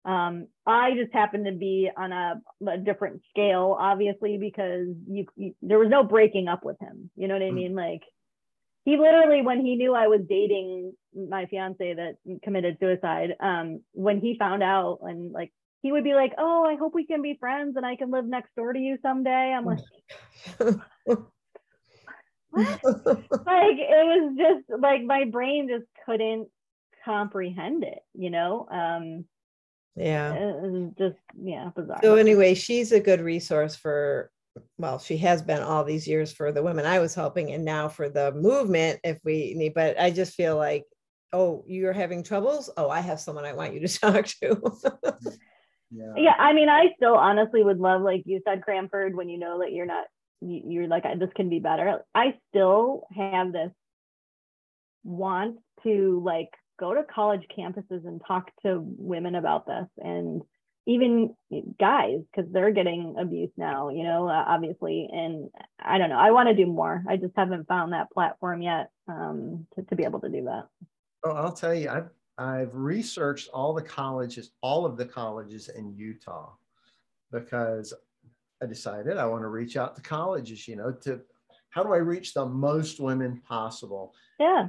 [0.05, 5.55] Um, I just happened to be on a, a different scale, obviously, because you, you,
[5.63, 7.11] there was no breaking up with him.
[7.15, 7.55] You know what I mm.
[7.55, 7.75] mean?
[7.75, 8.03] Like
[8.85, 14.21] he literally, when he knew I was dating my fiance that committed suicide, um, when
[14.21, 17.37] he found out and like he would be like, "Oh, I hope we can be
[17.39, 19.79] friends and I can live next door to you someday." I'm like.
[22.55, 26.49] like it was just like my brain just couldn't
[27.05, 29.25] comprehend it you know um
[29.97, 30.55] yeah.
[30.99, 32.01] just, yeah, bizarre.
[32.03, 34.31] So, anyway, she's a good resource for,
[34.79, 37.89] well, she has been all these years for the women I was helping and now
[37.89, 40.85] for the movement if we need, but I just feel like,
[41.33, 42.71] oh, you're having troubles?
[42.77, 44.61] Oh, I have someone I want you to talk to.
[45.91, 46.13] yeah.
[46.17, 46.35] yeah.
[46.39, 49.73] I mean, I still honestly would love, like you said, Cranford, when you know that
[49.73, 50.05] you're not,
[50.43, 52.01] you're like, this can be better.
[52.15, 53.71] I still have this
[55.05, 60.43] want to like go to college campuses and talk to women about this and
[60.87, 61.35] even
[61.79, 65.09] guys because they're getting abused now you know uh, obviously.
[65.13, 65.49] And
[65.81, 67.05] i don't know i want to do more.
[67.09, 70.69] I just haven't found that platform yet um, to, to be able to do that.
[71.25, 75.93] Oh i'll tell you i've i've researched all the colleges all of the colleges in
[75.95, 76.51] utah
[77.31, 77.95] because
[78.63, 81.21] i decided i want to reach out to colleges you know to
[81.71, 84.69] how do i reach the most women possible yeah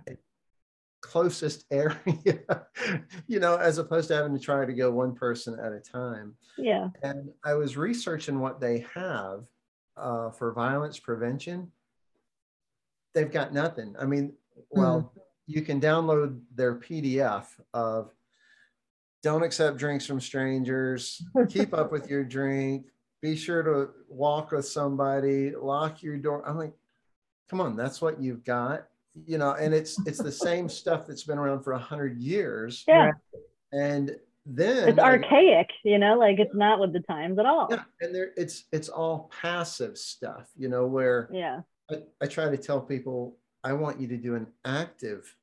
[1.03, 2.39] closest area,
[3.27, 6.33] you know, as opposed to having to try to go one person at a time.
[6.57, 6.89] Yeah.
[7.03, 9.43] And I was researching what they have
[9.95, 11.71] uh, for violence prevention.
[13.13, 13.95] They've got nothing.
[13.99, 14.33] I mean,
[14.71, 18.13] well, mm you can download their PDF of
[19.23, 22.85] don't accept drinks from strangers, keep up with your drink,
[23.23, 26.47] be sure to walk with somebody, lock your door.
[26.47, 26.73] I'm like,
[27.49, 28.87] come on, that's what you've got
[29.25, 32.83] you know, and it's it's the same stuff that's been around for a hundred years.
[32.87, 33.11] Yeah.
[33.71, 37.67] And then it's archaic, you know, like it's not with the times at all.
[37.69, 42.49] Yeah, and there it's it's all passive stuff, you know, where yeah, I, I try
[42.49, 45.33] to tell people I want you to do an active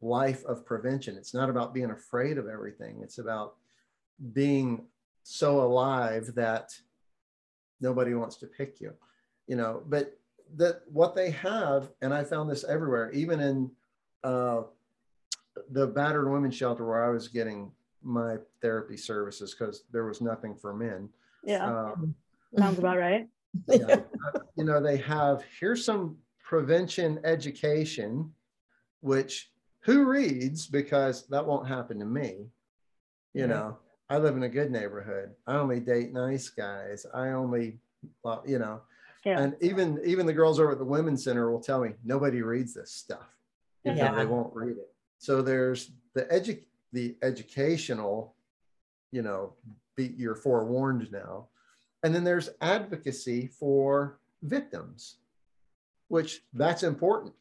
[0.00, 1.16] life of prevention.
[1.16, 3.00] It's not about being afraid of everything.
[3.02, 3.56] It's about
[4.32, 4.86] being
[5.22, 6.72] so alive that
[7.80, 8.92] nobody wants to pick you,
[9.46, 9.82] you know.
[9.86, 10.18] But
[10.56, 13.70] that what they have, and I found this everywhere, even in
[14.24, 14.62] uh,
[15.70, 17.70] the battered women's shelter where I was getting
[18.02, 21.08] my therapy services because there was nothing for men.
[21.44, 21.66] Yeah.
[21.66, 21.94] Uh,
[22.56, 23.28] Sounds about right.
[23.68, 24.00] Yeah.
[24.56, 28.32] you know, they have here's some prevention education,
[29.00, 32.46] which who reads because that won't happen to me.
[33.32, 33.78] You know,
[34.10, 35.30] I live in a good neighborhood.
[35.46, 37.06] I only date nice guys.
[37.14, 37.78] I only,
[38.24, 38.80] well, you know,
[39.24, 39.38] yeah.
[39.38, 42.74] and even even the girls over at the women's center will tell me nobody reads
[42.74, 43.28] this stuff.
[43.84, 44.92] Yeah, they won't read it.
[45.18, 48.34] So there's the edu- the educational,
[49.12, 49.54] you know,
[49.94, 51.46] be, you're forewarned now,
[52.02, 55.18] and then there's advocacy for victims,
[56.08, 57.32] which that's important.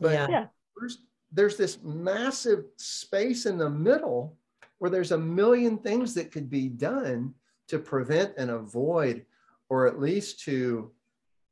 [0.00, 0.46] But yeah.
[0.76, 0.98] there's,
[1.32, 4.36] there's this massive space in the middle
[4.80, 7.34] where there's a million things that could be done
[7.68, 9.24] to prevent and avoid,
[9.68, 10.90] or at least to,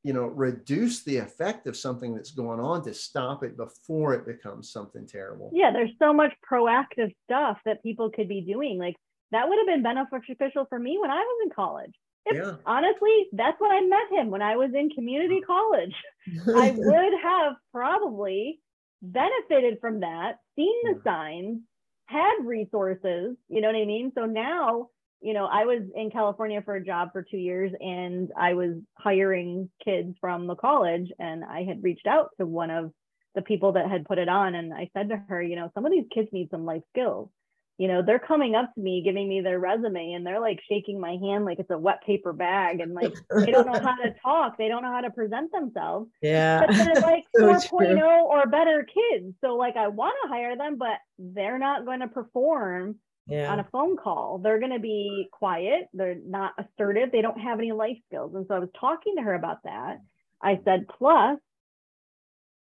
[0.03, 4.27] you know, reduce the effect of something that's going on to stop it before it
[4.27, 5.51] becomes something terrible.
[5.53, 8.79] Yeah, there's so much proactive stuff that people could be doing.
[8.79, 8.97] Like
[9.31, 11.93] that would have been beneficial for me when I was in college.
[12.25, 12.57] If, yeah.
[12.65, 15.53] Honestly, that's when I met him when I was in community mm-hmm.
[15.53, 15.95] college.
[16.57, 18.61] I would have probably
[19.03, 21.61] benefited from that, seen the signs,
[22.09, 24.13] had resources, you know what I mean?
[24.15, 24.89] So now,
[25.21, 28.77] you know, I was in California for a job for two years and I was
[28.95, 32.93] hiring kids from the college and I had reached out to one of
[33.35, 35.85] the people that had put it on and I said to her, you know, some
[35.85, 37.29] of these kids need some life skills
[37.79, 41.01] you know, they're coming up to me, giving me their resume, and they're like shaking
[41.01, 44.13] my hand like it's a wet paper bag, and like they don't know how to
[44.21, 46.11] talk, they don't know how to present themselves.
[46.21, 46.67] Yeah.
[46.67, 49.33] But they're like so 4.0 or better kids.
[49.41, 52.97] So like I want to hire them, but they're not going to perform
[53.29, 53.53] yeah.
[53.53, 54.39] on a phone call.
[54.39, 55.89] They're going to be quiet.
[55.93, 57.13] They're not assertive.
[57.13, 58.35] They don't have any life skills.
[58.35, 59.99] And so I was talking to her about that.
[60.43, 61.39] I said, plus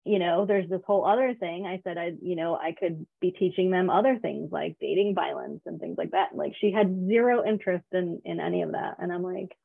[0.05, 1.67] you know, there's this whole other thing.
[1.67, 5.61] I said, I, you know, I could be teaching them other things like dating violence
[5.67, 6.35] and things like that.
[6.35, 9.57] Like she had zero interest in in any of that, and I'm like,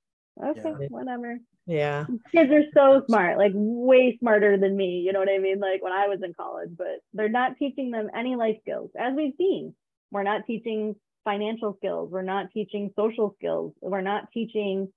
[0.43, 0.87] okay, yeah.
[0.89, 1.37] whatever.
[1.65, 5.03] Yeah, kids are so smart, like way smarter than me.
[5.05, 5.59] You know what I mean?
[5.59, 9.13] Like when I was in college, but they're not teaching them any life skills, as
[9.15, 9.73] we've seen.
[10.11, 12.11] We're not teaching financial skills.
[12.11, 13.73] We're not teaching social skills.
[13.81, 14.89] We're not teaching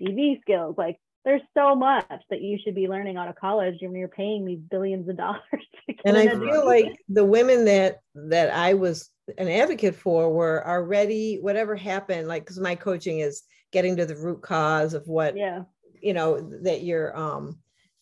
[0.00, 0.76] CV skills.
[0.78, 4.44] Like there's so much that you should be learning out of college when you're paying
[4.44, 5.40] these billions of dollars.
[6.04, 11.36] and I feel like the women that that I was an advocate for were already
[11.36, 15.62] whatever happened, like because my coaching is getting to the root cause of what yeah.
[16.00, 17.58] you know that you're um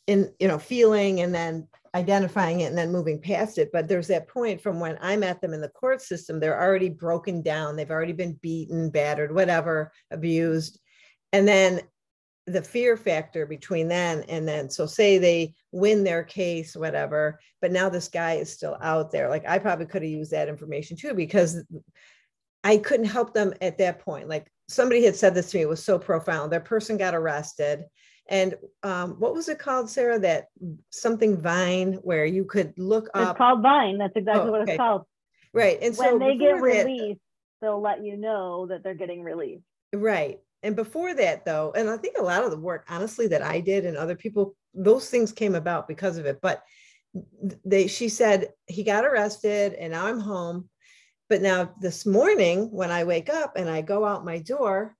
[0.07, 3.71] in you know feeling and then identifying it and then moving past it.
[3.73, 6.89] But there's that point from when i met them in the court system they're already
[6.89, 7.75] broken down.
[7.75, 10.79] They've already been beaten battered whatever abused.
[11.33, 11.81] And then
[12.53, 17.73] the fear factor between then and then so say they win their case whatever but
[17.73, 19.29] now this guy is still out there.
[19.29, 21.63] Like i probably could have used that information too because
[22.65, 24.29] i couldn't help them at that point.
[24.29, 26.53] Like somebody had said this to me it was so profound.
[26.53, 27.85] That person got arrested
[28.31, 30.19] and um, what was it called sarah?
[30.19, 30.47] That
[30.91, 33.31] something vine where you could look up.
[33.31, 35.03] it's called vine that's exactly oh, what it's called.
[35.53, 37.21] Right and when so when they get released
[37.61, 39.65] that, they'll let you know that they're getting released.
[39.95, 43.43] Right and before that though and i think a lot of the work honestly that
[43.43, 46.39] i did and other people those things came about because of it.
[46.41, 46.63] But
[47.65, 50.69] they she said he got arrested and now i'm home.
[51.29, 54.95] But now this morning when i wake up and i go out my door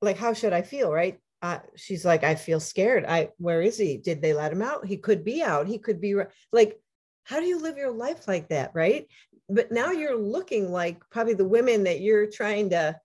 [0.00, 1.18] like how should i feel right?
[1.42, 3.04] Uh, she's like i feel scared.
[3.06, 3.96] I where is he?
[3.98, 4.86] Did they let him out?
[4.86, 5.66] He could be out.
[5.66, 6.14] He could be
[6.52, 6.80] like
[7.24, 9.06] how do you live your life like that right?
[9.48, 12.96] But now you're looking like probably the women that you're trying to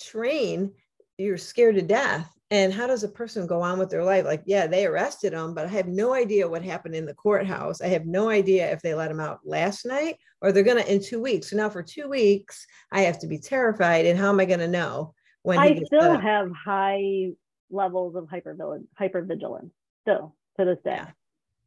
[0.00, 0.72] train
[1.18, 2.32] you're scared to death.
[2.50, 4.24] And how does a person go on with their life?
[4.24, 7.82] Like yeah they arrested him but i have no idea what happened in the courthouse.
[7.82, 10.90] I have no idea if they let him out last night or they're going to
[10.90, 11.50] in two weeks.
[11.50, 14.06] So now for two weeks i have to be terrified.
[14.06, 17.32] And how am i going to know when i still have high
[17.70, 18.56] levels of hyper
[18.98, 19.70] hypervigilance
[20.02, 20.92] still to this day.
[20.96, 21.10] Yeah.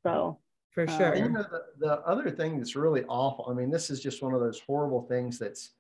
[0.04, 0.40] so
[0.72, 1.16] for uh, sure.
[1.16, 4.24] You uh, know, the, the other thing that's really awful i mean this is just
[4.24, 5.74] one of those horrible things that's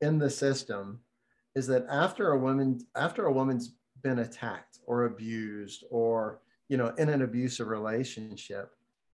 [0.00, 1.00] in the system
[1.54, 6.88] is that after a woman after a woman's been attacked or abused or you know
[6.98, 8.70] in an abusive relationship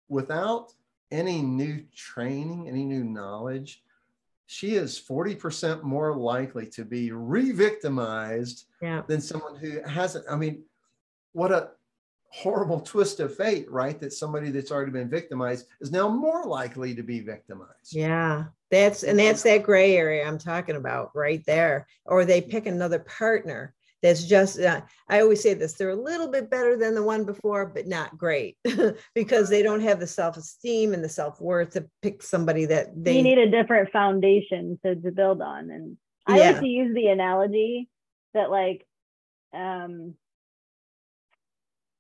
[0.10, 0.74] without
[1.12, 3.84] any new training any new knowledge
[4.46, 9.02] she is 40% more likely to be re-victimized yeah.
[9.08, 10.64] than someone who hasn't i mean
[11.32, 11.70] what a
[12.34, 16.96] horrible twist of fate right that somebody that's already been victimized is now more likely
[16.96, 21.86] to be victimized yeah that's and that's that gray area I'm talking about right there.
[22.06, 26.28] Or they pick another partner that's just uh, i always say this they're a little
[26.28, 28.58] bit better than the one before but not great
[29.16, 33.24] because they don't have the self-esteem and the self-worth to pick somebody that they you
[33.24, 35.96] need a different foundation to, to build on and
[36.28, 36.52] i Yeah.
[36.52, 37.90] like to use the analogy
[38.34, 38.86] that like
[39.54, 40.16] um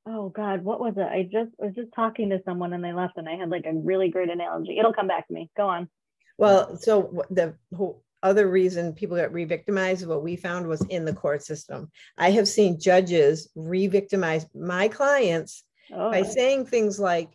[0.06, 1.04] oh god what was it?
[1.04, 3.66] I just I was just talking to someone and they left and i had like
[3.66, 4.78] a really great analogy.
[4.78, 5.50] It'll come back to me.
[5.56, 5.90] Go on.
[6.38, 11.14] Well so the whole other reason people get re-victimized what we found was in the
[11.14, 11.92] court system.
[12.18, 17.30] I have seen judges re-victimize my clients oh by saying things like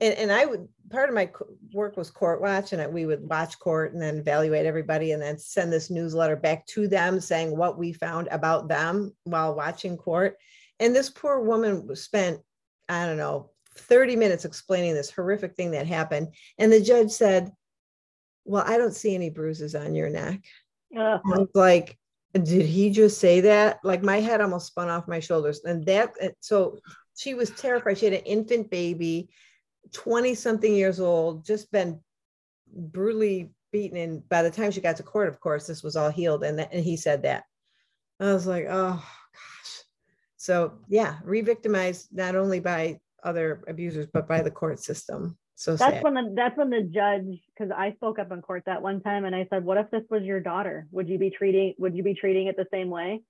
[0.00, 1.30] and, and i would part of my
[1.72, 5.38] work was court watch and we would watch court and then evaluate everybody and then
[5.38, 10.36] send this newsletter back to them saying what we found about them while watching court
[10.82, 12.40] and this poor woman spent
[12.88, 16.28] i don't know 30 minutes explaining this horrific thing that happened
[16.58, 17.50] and the judge said
[18.44, 20.42] well i don't see any bruises on your neck
[20.96, 21.20] Ugh.
[21.24, 21.98] I was like,
[22.34, 23.80] did he just say that?
[23.82, 25.60] Like my head almost spun off my shoulders.
[25.64, 26.78] And that, uh, so
[27.16, 27.98] she was terrified.
[27.98, 29.30] She had an infant baby,
[29.92, 32.00] 20 something years old, just been
[32.74, 33.96] brutally beaten.
[33.98, 36.44] And by the time she got to court, of course, this was all healed.
[36.44, 37.44] And, that, and he said that.
[38.20, 39.04] I was like, oh.
[40.42, 45.38] So yeah, re-victimized not only by other abusers, but by the court system.
[45.54, 46.02] So that's sad.
[46.02, 49.24] when the that's when the judge because i spoke up in court that one time
[49.26, 52.02] and i said what if this was your daughter would you be treating would you
[52.02, 53.20] be treating it the same way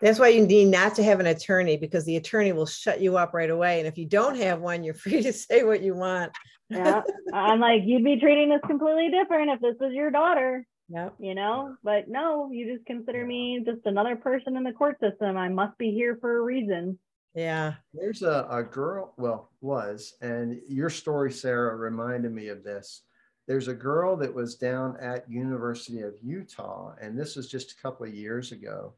[0.00, 3.18] That's why you need not to have an attorney because the attorney will shut you
[3.18, 3.78] up right away.
[3.80, 6.32] And if you don't have one, you're free to say what you want.
[6.70, 7.02] yeah
[7.34, 11.14] i'm like you'd be treating this completely different if this was your daughter Yep.
[11.18, 15.36] you know but no you just consider me just another person in the court system
[15.36, 16.98] i must be here for a reason
[17.34, 17.74] Yeah.
[17.94, 23.02] There's a, a girl, well, was, and your story, Sarah, reminded me of this.
[23.46, 27.76] There's a girl that was down at University of Utah, and this was just a
[27.82, 28.92] couple of years ago.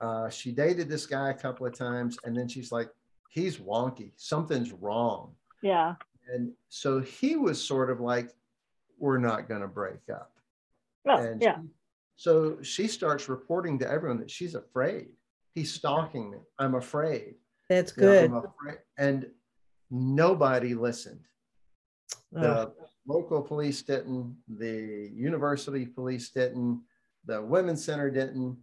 [0.00, 2.90] Uh, she dated this guy a couple of times, and then she's like,
[3.28, 5.34] he's wonky, something's wrong.
[5.62, 5.94] yeah
[6.32, 8.30] And so he was sort of like,
[8.98, 10.32] we're not going to break up.
[11.08, 11.68] Oh, And yeah she-
[12.18, 15.08] so she starts reporting to everyone that she's afraid.
[15.54, 16.38] He's stalking me.
[16.58, 17.34] I'm afraid.
[17.68, 18.24] That's You know, good.
[18.30, 18.78] I'm afraid.
[18.96, 19.26] And
[19.90, 21.20] nobody listened.
[22.32, 22.74] The Oh,
[23.06, 26.82] local police didn't, the university police didn't,
[27.26, 28.56] the women's center didn't.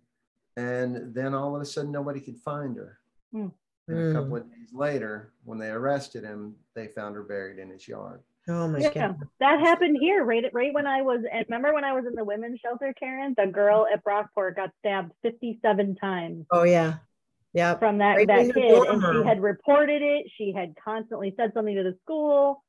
[0.57, 2.99] And then all of a sudden, nobody could find her.
[3.31, 3.47] Hmm.
[3.87, 4.13] And a Hmm.
[4.13, 8.21] couple of days later, when they arrested him, they found her buried in his yard.
[8.49, 9.17] Oh my yeah God.
[9.39, 12.23] that happened here right right when i was and remember when i was in the
[12.23, 16.95] women's shelter karen the girl at brockport got stabbed 57 times Oh, yeah.
[17.53, 17.77] Yeah.
[17.77, 21.75] from that Right that kid and she had reported it she had constantly said something
[21.75, 22.63] to the school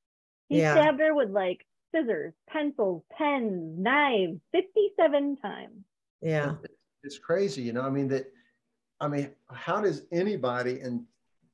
[0.48, 0.74] he Yeah.
[0.74, 1.64] stabbed her with like
[1.94, 5.84] scissors pencils pens knives 57 times
[6.20, 6.54] Yeah.
[7.02, 7.82] It's crazy, you know.
[7.82, 8.32] I mean, that,
[8.98, 11.04] I mean, how does anybody in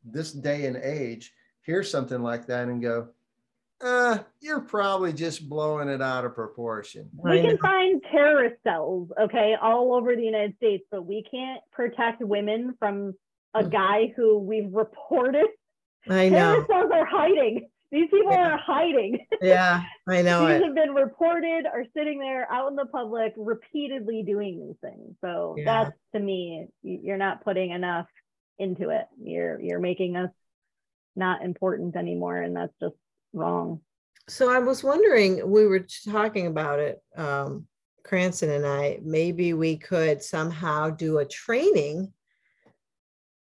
[0.05, 3.09] this day and age hear something like that and go,
[3.83, 7.09] uh, you're probably just blowing it out of proportion?
[7.15, 7.57] we I can know.
[7.63, 13.15] find terrorist cells okay all over the united states but we can't protect women from
[13.55, 13.71] a Mhm.
[13.71, 15.47] guy who we've reported
[16.09, 16.37] I know.
[16.39, 18.53] terrorist cells are hiding these people Yeah.
[18.55, 19.83] are hiding Yeah.
[20.09, 20.65] I know these it.
[20.65, 25.55] have been reported are sitting there out in the public repeatedly doing these things so
[25.59, 25.65] Yeah.
[25.87, 28.07] that's to me you're not putting enough
[28.59, 30.31] into it you're you're making us
[31.17, 32.95] not important anymore and that's just
[33.33, 33.81] wrong
[34.29, 37.67] So I was wondering, we were talking about it, um,
[38.05, 42.13] Cranston and I, maybe we could somehow do a training,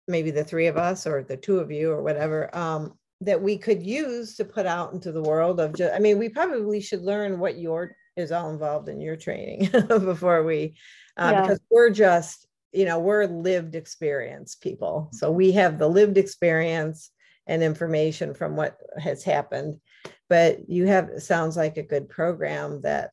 [0.08, 3.56] maybe the three of us or the two of you or whatever, um, that we
[3.56, 7.02] could use to put out into the world of just, I mean, we probably should
[7.02, 10.74] learn what your is all involved in your training before we,
[11.16, 11.42] uh, Yeah.
[11.42, 15.08] because we're just, you know, we're lived experience people.
[15.12, 17.10] So we have the lived experience
[17.46, 19.80] and information from what has happened
[20.28, 23.10] but you have it sounds like a good program that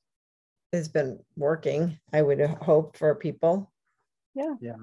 [0.74, 3.72] has been working i would hope for people
[4.36, 4.56] Yeah.
[4.62, 4.76] Yeah.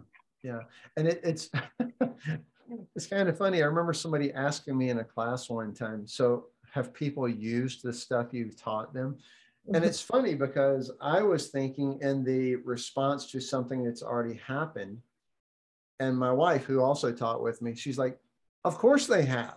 [0.44, 0.60] Yeah,
[0.98, 1.50] and it, it's
[2.94, 3.62] it's kind of funny.
[3.62, 6.06] I remember somebody asking me in a class one time.
[6.06, 9.16] So, have people used the stuff you've taught them?
[9.66, 9.84] And mm-hmm.
[9.86, 14.98] it's funny because I was thinking in the response to something that's already happened,
[15.98, 18.18] and my wife, who also taught with me, she's like,
[18.64, 19.56] "Of course they have.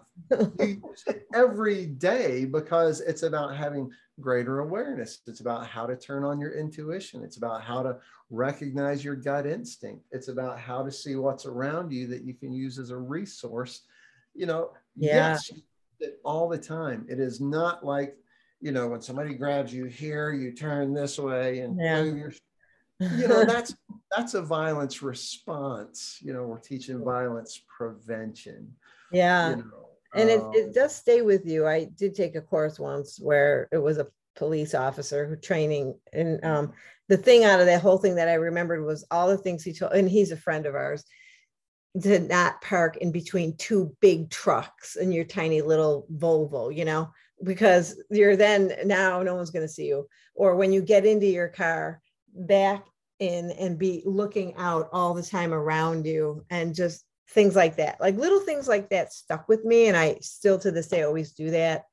[0.59, 5.19] You use it every day because it's about having greater awareness.
[5.27, 7.23] It's about how to turn on your intuition.
[7.23, 7.99] It's about how to
[8.29, 10.05] recognize your gut instinct.
[10.11, 13.83] It's about how to see what's around you that you can use as a resource.
[14.33, 15.37] You know, Yeah.
[15.39, 15.51] yes,
[16.23, 17.05] all the time.
[17.07, 18.17] It is not like,
[18.59, 22.03] you know, when somebody grabs you here, you turn this way and Yeah.
[22.03, 22.31] move your.
[23.15, 23.75] you know that's
[24.09, 28.75] that's a violence response you know we're teaching violence prevention
[29.11, 29.51] yeah.
[29.51, 29.63] you know
[30.15, 31.67] and it, um, it does stay with you.
[31.67, 36.43] I did take a course once where it was a police officer who training and
[36.43, 36.73] um,
[37.09, 39.73] the thing out of that whole thing that i remembered was all the things he
[39.73, 41.03] told and he's a friend of ours
[41.99, 47.09] to not park in between two big trucks and your tiny little volvo you know
[47.43, 50.07] because you're then now no one's going to see you.
[50.35, 52.01] Or when you get into your car
[52.33, 52.85] back
[53.19, 57.99] in and be looking out all the time around you and just things like that
[57.99, 61.33] like little things like that stuck with me and i still to this day always
[61.33, 61.85] do that.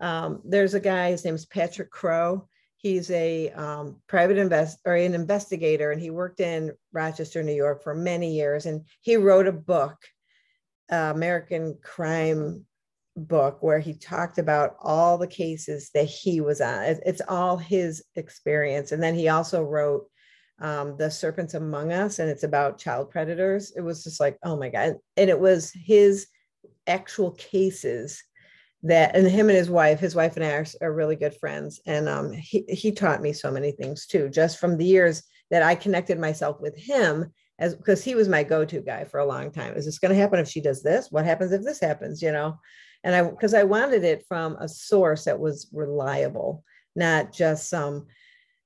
[0.00, 2.48] Um, there's a guy his name's patrick crow.
[2.76, 7.82] He's a um, private invest or an investigator and he worked in rochester new york
[7.82, 9.96] for many years and he wrote a book
[10.90, 12.66] uh, american crime
[13.16, 16.82] book where he talked about all the cases that he was on.
[17.04, 18.92] It's all his experience.
[18.92, 20.06] And then he also wrote
[20.62, 24.56] um, the serpents among us and it's about child predators it was just like oh
[24.56, 26.28] my god and it was his
[26.86, 28.22] actual cases
[28.82, 31.80] that and him and his wife his wife and i are, are really good friends
[31.86, 35.62] and um, he, he taught me so many things too just from the years that
[35.62, 39.52] i connected myself with him as because he was my go-to guy for a long
[39.52, 39.74] time.
[39.74, 41.12] Is this going to happen if she does this?
[41.12, 42.58] What happens if this happens you know?
[43.04, 48.06] And i because i wanted it from a source that was reliable not just some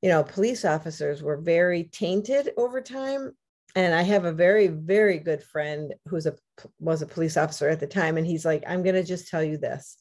[0.06, 3.32] you know, police officers were very tainted over time.
[3.74, 6.36] And I have a very, very good friend who's a
[6.78, 9.42] was a police officer at the time, and he's like, "I'm going to just tell
[9.42, 9.96] you this: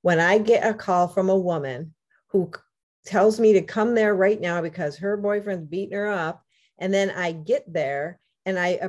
[0.00, 1.94] when I get a call from a woman
[2.28, 2.50] who
[3.04, 6.42] tells me to come there right now because her boyfriend's beating her up,
[6.78, 8.88] and then I get there and I uh,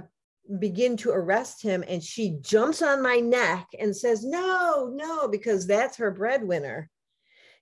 [0.58, 5.68] begin to arrest him, and she jumps on my neck and says, "No, no," because
[5.68, 6.90] that's her breadwinner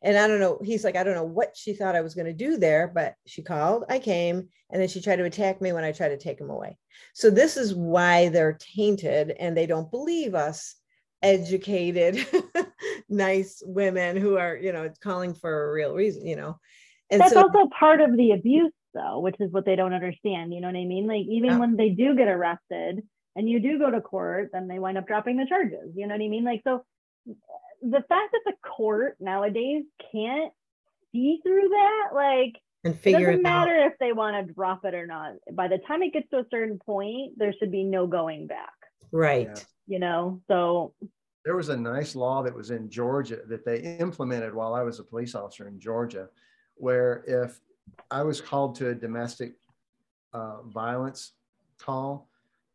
[0.01, 2.27] and I don't know, he's like, I don't know what she thought I was going
[2.27, 5.73] to do there, but she called, I came, and then she tried to attack me
[5.73, 6.77] when I tried to take him away.
[7.13, 10.75] So this is why they're tainted and they don't believe us
[11.21, 12.25] educated,
[13.09, 16.57] nice women who are, you know, calling for a real reason, you know.
[17.09, 20.53] And that's so, also part of the abuse though, which is what they don't understand.
[20.53, 21.07] You know what I mean?
[21.07, 21.59] Like even yeah.
[21.59, 23.01] when they do get arrested
[23.35, 25.93] and you do go to court, then they wind up dropping the charges.
[25.95, 26.45] You know what I mean?
[26.45, 26.85] Like so
[27.81, 30.51] the fact that the court nowadays can't
[31.11, 33.91] see through that, like, and figure it doesn't it matter out.
[33.91, 35.33] if they want to drop it or not.
[35.51, 38.73] By the time it gets to a certain point, there should be no going back.
[39.11, 39.49] Right.
[39.53, 39.63] Yeah.
[39.87, 40.93] You know, so
[41.43, 44.99] there was a nice law that was in Georgia that they implemented while I was
[44.99, 46.29] a police officer in Georgia,
[46.75, 47.59] where if
[48.11, 49.55] I was called to a domestic
[50.33, 51.33] uh, violence
[51.79, 52.29] call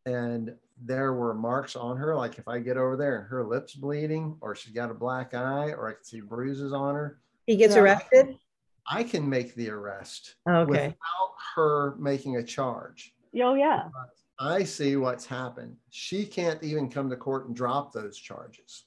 [0.05, 2.15] and there were marks on her.
[2.15, 5.33] Like if I get over there and her lips bleeding, or she's got a black
[5.33, 7.19] eye, or I can see bruises on her.
[7.47, 8.37] He gets arrested.
[8.87, 10.69] I can make the arrest okay.
[10.69, 13.13] without her making a charge.
[13.41, 13.89] Oh yeah.
[14.39, 15.77] I see what's happened.
[15.89, 18.85] She can't even come to court and drop those charges.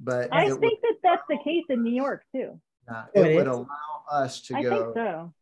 [0.00, 2.58] But I think would, that that's the case in New York too.
[2.88, 3.68] Uh, it, it would allow
[4.10, 4.68] us to I go.
[4.68, 5.34] I think so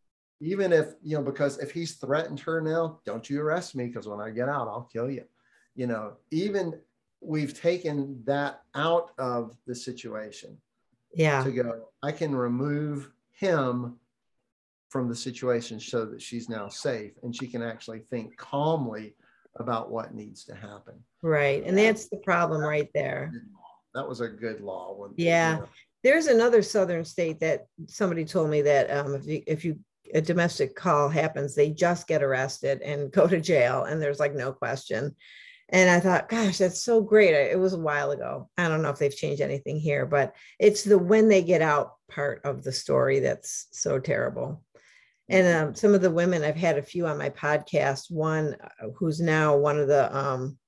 [0.43, 4.09] even if you know because if he's threatened her now don't you arrest me because
[4.09, 5.25] when i get out i'll kill you
[5.75, 6.79] you know even
[7.21, 10.57] we've taken that out of the situation
[11.15, 11.43] yeah.
[11.43, 13.97] to go i can remove him
[14.93, 19.15] from the situation so that she's now safe and she can actually think calmly
[19.57, 20.95] about what needs to happen.
[21.23, 21.63] Right.
[21.65, 23.33] And that's the problem right there.
[23.95, 25.55] that was a good law when, yeah.
[25.55, 25.69] you know.
[26.03, 29.79] there's another southern state that somebody told me that um, if you if you
[30.15, 34.35] a domestic call happens, they just get arrested and go to jail, and there's like
[34.35, 35.15] no question.
[35.73, 37.33] And I thought, gosh, that's so great.
[37.33, 38.51] It was a while ago.
[38.59, 41.95] I don't know if they've changed anything here, but it's the when they get out
[42.11, 44.63] part of the story that's so terrible.
[45.31, 48.89] And um, some of the women, I've had a few on my podcast, one uh,
[48.99, 50.59] who's now one of the um,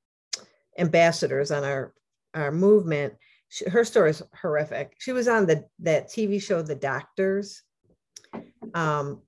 [0.78, 1.92] ambassadors on our,
[2.32, 3.12] our movement.
[3.50, 4.94] She, her story is horrific.
[4.98, 7.62] She was on the that TV show, The Doctors.
[8.72, 9.20] Um,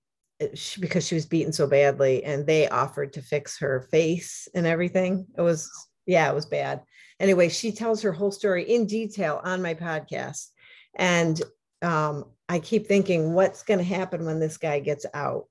[0.55, 4.67] she, because she was beaten so badly and they offered to fix her face and
[4.67, 5.71] everything it was
[6.07, 6.83] yeah it was bad.
[7.19, 10.49] Anyway she tells her whole story in detail on my podcast
[10.95, 11.43] and
[11.83, 15.49] um, i keep thinking what's going to happen when this guy gets out?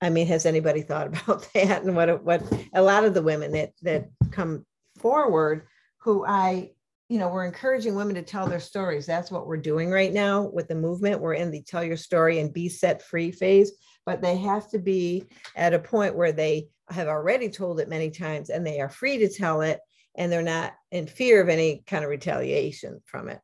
[0.00, 2.42] I mean has anybody thought about that and what what
[2.74, 4.64] a lot of the women that that come
[4.96, 5.66] forward
[5.98, 6.70] who i
[7.08, 9.06] you know we're encouraging women to tell their stories.
[9.06, 11.20] That's what we're doing right now with the movement.
[11.20, 13.72] We're in the tell your story and be set free phase
[14.06, 15.24] but they have to be
[15.56, 19.18] at a point where they have already told it many times and they are free
[19.18, 19.80] to tell it
[20.14, 23.40] and they're not in fear of any kind of retaliation from it.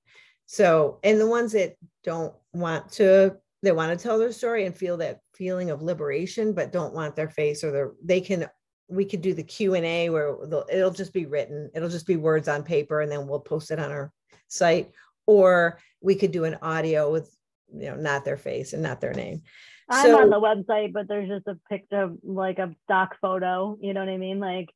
[0.46, 4.74] So, and the ones that don't want to, they want to tell their story and
[4.74, 8.46] feel that feeling of liberation but don't want their face or their they can
[8.88, 10.36] we could do the q&a where
[10.70, 13.78] it'll just be written it'll just be words on paper and then we'll post it
[13.78, 14.12] on our
[14.48, 14.92] site
[15.26, 17.34] or we could do an audio with
[17.74, 19.42] you know not their face and not their name
[19.89, 23.76] i'm so, on the website but there's just a picture of like a stock photo
[23.80, 24.68] you know what i mean like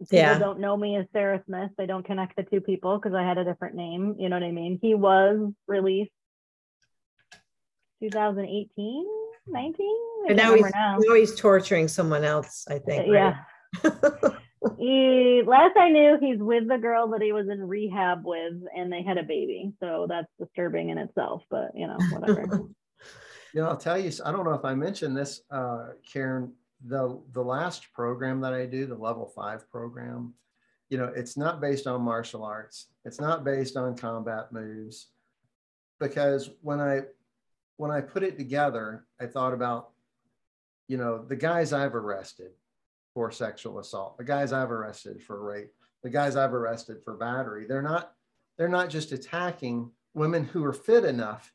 [0.00, 0.38] people yeah.
[0.38, 3.38] don't know me as sarah smith they don't connect the two people because i had
[3.38, 6.10] a different name you know what i mean he was released
[8.02, 9.06] 2018
[9.46, 9.86] 19
[10.28, 10.98] and now he's, now.
[10.98, 13.38] now he's torturing someone else i uh, think yeah
[14.78, 18.92] he last I knew, he's with the girl that he was in rehab with, and
[18.92, 19.72] they had a baby.
[19.80, 21.42] So that's disturbing in itself.
[21.50, 22.62] But you know, whatever.
[23.54, 24.10] you know, I'll tell you.
[24.24, 26.52] I don't know if I mentioned this, uh, Karen.
[26.86, 30.34] The the last program that I do, the level five program,
[30.90, 32.86] you know, it's not based on martial arts.
[33.04, 35.08] It's not based on combat moves,
[35.98, 37.02] because when I
[37.78, 39.90] when I put it together, I thought about,
[40.86, 42.50] you know, the guys I've arrested
[43.14, 45.72] for sexual assault, the guys I've arrested for rape,
[46.04, 47.66] the guys I've arrested for battery.
[47.66, 48.12] They're not
[48.56, 51.52] they're not just attacking women who are fit enough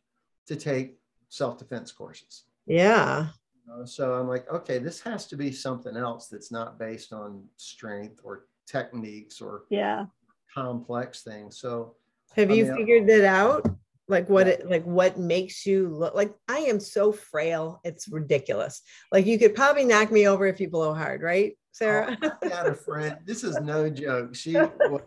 [0.47, 0.97] to take
[1.33, 2.43] self-defense courses.
[2.67, 3.27] Yeah.
[3.65, 7.11] You know, so I'm like, okay, this has to be something else that's not based
[7.11, 10.05] on strength or techniques or yeah
[10.53, 11.57] complex things.
[11.57, 11.95] So
[12.35, 13.65] have I you mean, figured that out?
[14.09, 18.81] like what it like what makes you look like i am so frail it's ridiculous
[19.13, 22.47] like you could probably knock me over if you blow hard right sarah oh, i
[22.49, 24.51] had a friend this is no joke she
[24.89, 25.01] was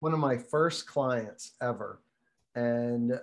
[0.00, 2.02] one of my first clients ever
[2.54, 3.18] and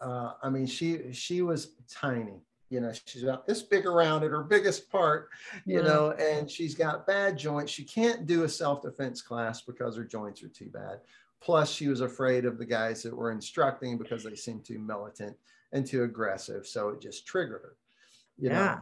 [0.00, 2.40] uh, i mean she she was tiny
[2.70, 5.30] you know she's about this big around at her biggest part
[5.64, 5.86] you yeah.
[5.86, 10.42] know and she's got bad joints she can't do a self-defense class because her joints
[10.42, 11.00] are too bad
[11.40, 15.36] Plus, she was afraid of the guys that were instructing because they seemed too militant
[15.72, 16.66] and too aggressive.
[16.66, 17.76] So it just triggered her.
[18.38, 18.78] You yeah.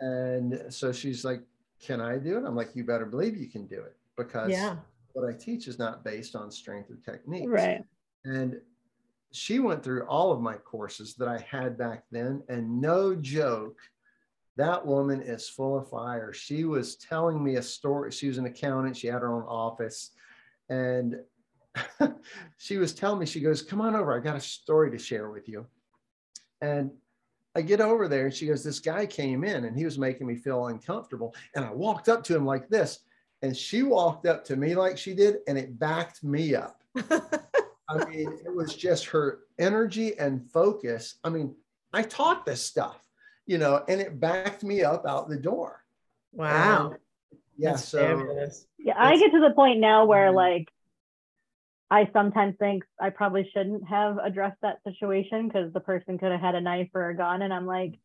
[0.00, 0.06] Know?
[0.06, 1.42] And so she's like,
[1.80, 2.44] Can I do it?
[2.44, 4.76] I'm like, You better believe you can do it because yeah.
[5.12, 7.48] what I teach is not based on strength or technique.
[7.48, 7.84] Right.
[8.24, 8.60] And
[9.32, 12.42] she went through all of my courses that I had back then.
[12.48, 13.78] And no joke,
[14.56, 16.32] that woman is full of fire.
[16.32, 18.10] She was telling me a story.
[18.10, 20.10] She was an accountant, she had her own office.
[20.68, 21.16] And
[22.58, 24.16] she was telling me, she goes, Come on over.
[24.16, 25.66] I got a story to share with you.
[26.60, 26.90] And
[27.56, 30.26] I get over there and she goes, This guy came in and he was making
[30.26, 31.34] me feel uncomfortable.
[31.54, 33.00] And I walked up to him like this.
[33.42, 36.82] And she walked up to me like she did, and it backed me up.
[37.90, 41.16] I mean, it was just her energy and focus.
[41.24, 41.54] I mean,
[41.92, 43.04] I taught this stuff,
[43.46, 45.84] you know, and it backed me up out the door.
[46.32, 46.90] Wow.
[46.90, 46.98] And
[47.56, 47.70] yeah.
[47.72, 48.66] That's so, fabulous.
[48.78, 50.36] yeah, I get to the point now where, mm-hmm.
[50.36, 50.68] like,
[51.90, 56.40] I sometimes think I probably shouldn't have addressed that situation because the person could have
[56.40, 57.42] had a knife or a gun.
[57.42, 57.98] And I'm like,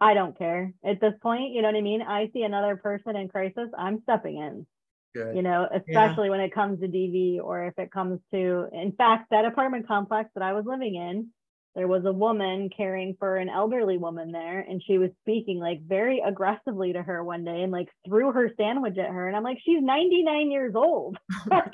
[0.00, 1.52] I don't care at this point.
[1.52, 2.02] You know what I mean?
[2.02, 4.66] I see another person in crisis, I'm stepping in.
[5.14, 5.36] Good.
[5.36, 6.30] You know, especially yeah.
[6.30, 10.30] when it comes to DV or if it comes to, in fact, that apartment complex
[10.34, 11.28] that I was living in,
[11.74, 15.80] there was a woman caring for an elderly woman there and she was speaking like
[15.82, 19.42] very aggressively to her one day and like threw her sandwich at her and i'm
[19.42, 21.16] like she's 99 years old
[21.50, 21.72] like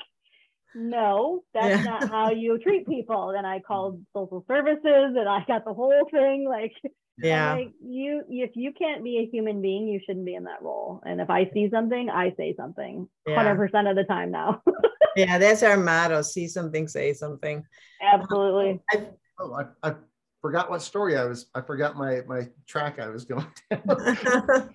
[0.75, 1.83] no, that's yeah.
[1.83, 3.31] not how you treat people.
[3.33, 3.63] Then I mm.
[3.63, 6.47] called social services and I got the whole thing.
[6.47, 6.73] Like,
[7.17, 10.61] yeah, like, you, if you can't be a human being, you shouldn't be in that
[10.61, 11.01] role.
[11.05, 14.61] And if I see something, I say something 100% of the time now.
[15.15, 17.63] yeah, that's our motto see something, say something.
[18.01, 18.71] Absolutely.
[18.71, 19.07] Um, I,
[19.39, 19.95] oh, I, I
[20.41, 24.69] forgot what story I was, I forgot my, my track I was going the,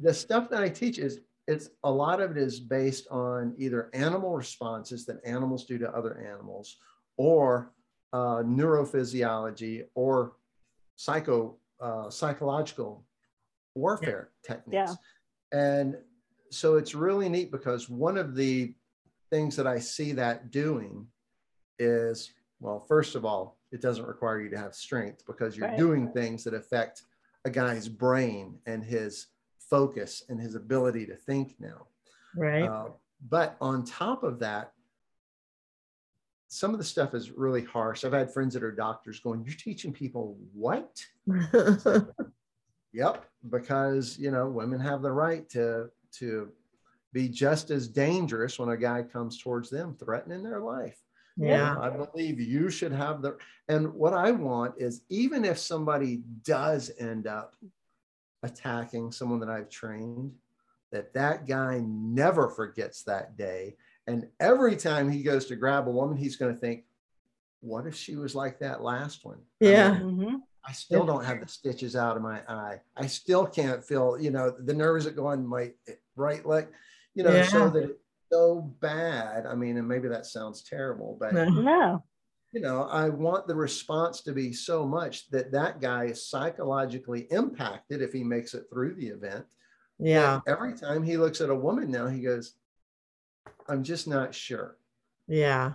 [0.00, 3.90] the stuff that I teach is it's a lot of it is based on either
[3.94, 6.76] animal responses that animals do to other animals
[7.16, 7.72] or
[8.12, 10.34] uh, neurophysiology or
[10.96, 13.04] psycho uh, psychological
[13.74, 14.54] warfare yeah.
[14.54, 14.92] techniques
[15.52, 15.58] yeah.
[15.80, 15.96] and
[16.50, 18.74] so it's really neat because one of the
[19.30, 21.06] things that i see that doing
[21.78, 25.78] is well first of all it doesn't require you to have strength because you're right.
[25.78, 27.02] doing things that affect
[27.46, 29.28] a guy's brain and his
[29.72, 31.86] focus and his ability to think now.
[32.36, 32.68] Right.
[32.68, 32.90] Uh,
[33.26, 34.72] but on top of that,
[36.48, 38.04] some of the stuff is really harsh.
[38.04, 41.02] I've had friends that are doctors going, You're teaching people what?
[42.92, 46.50] yep, because you know, women have the right to to
[47.14, 50.98] be just as dangerous when a guy comes towards them, threatening their life.
[51.38, 51.78] Yeah.
[51.80, 56.90] I believe you should have the and what I want is even if somebody does
[56.98, 57.56] end up
[58.42, 60.32] attacking someone that I've trained,
[60.90, 63.76] that that guy never forgets that day.
[64.06, 66.84] And every time he goes to grab a woman, he's going to think,
[67.60, 69.38] what if she was like that last one?
[69.60, 69.92] Yeah.
[69.92, 70.36] I mean, mm-hmm.
[70.64, 72.80] I still don't have the stitches out of my eye.
[72.96, 75.72] I still can't feel, you know, the nerves that go on my
[76.16, 76.68] right leg,
[77.14, 77.46] you know, Yeah.
[77.46, 79.46] so that it's so bad.
[79.46, 82.04] I mean, and maybe that sounds terrible, but No.
[82.52, 87.22] You know, I want the response to be so much that that guy is psychologically
[87.30, 89.46] impacted if he makes it through the event.
[89.98, 90.40] Yeah.
[90.44, 92.54] that Every time he looks at a woman now, he goes,
[93.68, 94.76] I'm just not sure.
[95.28, 95.72] Yeah.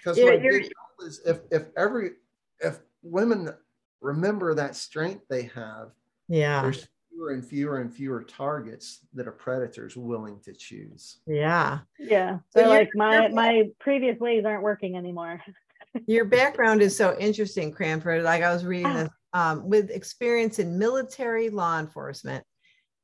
[0.00, 2.12] Because Yeah, my you're- big goal is if if every
[2.60, 3.50] if women
[4.00, 5.90] remember that strength they have,
[6.28, 6.62] Yeah.
[6.62, 11.18] there's fewer and fewer and fewer targets that a predator's willing to choose.
[11.26, 11.80] Yeah.
[11.98, 12.38] Yeah.
[12.50, 15.42] So So like my my previous ways aren't working anymore.
[16.06, 18.22] Your background is so interesting, Cranford.
[18.22, 18.94] Like I was reading Ah.
[19.04, 22.42] this um, with experience in military law enforcement,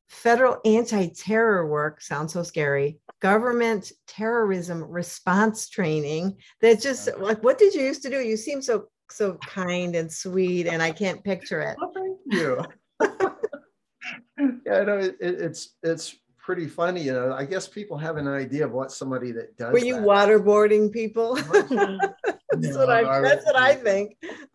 [0.09, 2.99] federal anti-terror work sounds so scary.
[3.21, 6.37] Government terrorism response training.
[6.61, 8.21] That just like what did you used to do?
[8.21, 11.77] You seem so so kind and sweet, and I can't picture it.
[11.79, 12.65] Well, thank you.
[14.67, 17.03] yeah, no, it, it- it's it's pretty funny.
[17.03, 19.73] You know, I guess people have an idea of what somebody that does.
[19.73, 21.39] Were you that- waterboarding people?
[22.53, 24.17] that's what No, I I that's what I think.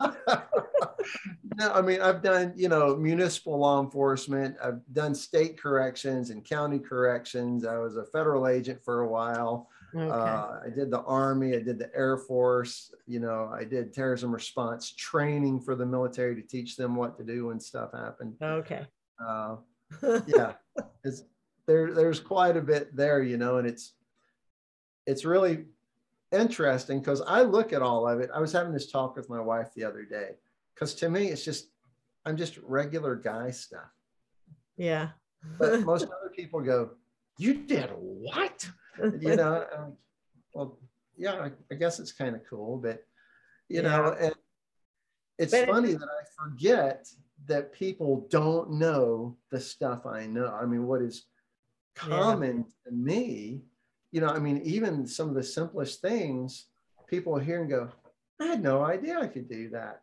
[1.56, 4.56] no, I mean I've done you know municipal law enforcement.
[4.62, 7.64] I've done state corrections and county corrections.
[7.64, 9.68] I was a federal agent for a while.
[9.94, 10.06] Okay.
[10.06, 11.56] Uh, I did the Army.
[11.56, 12.92] I did the Air Force.
[13.06, 17.24] You know, I did terrorism response training for the military to teach them what to
[17.24, 18.34] do when stuff happened.
[18.42, 18.86] okay.
[19.18, 19.56] Uh,
[20.26, 20.52] yeah,
[21.04, 21.24] it's
[21.66, 21.94] there.
[21.94, 23.94] There's quite a bit there, you know, and it's
[25.06, 25.64] it's really
[26.32, 28.30] interesting because I look at all of it.
[28.34, 30.30] I was having this talk with my wife the other day
[30.74, 31.68] because to me it's just
[32.26, 33.90] I'm just regular guy stuff.
[34.76, 35.08] yeah.
[35.58, 36.90] But most other people go,
[37.38, 38.68] "You did what?"
[39.20, 39.64] You know.
[39.76, 39.96] um,
[40.54, 40.78] well,
[41.16, 43.04] yeah, I, I guess it's kind of cool, but
[43.68, 44.34] you know, and
[45.38, 47.08] it's But it- funny that I forget
[47.46, 50.48] that people don't know the stuff I know.
[50.52, 51.24] I mean, what is
[51.96, 52.10] Yeah.
[52.10, 53.62] common to me,
[54.12, 56.66] you know, I mean, even some of the simplest things,
[57.06, 57.90] people hear and go,
[58.40, 60.00] I had no idea I could do that.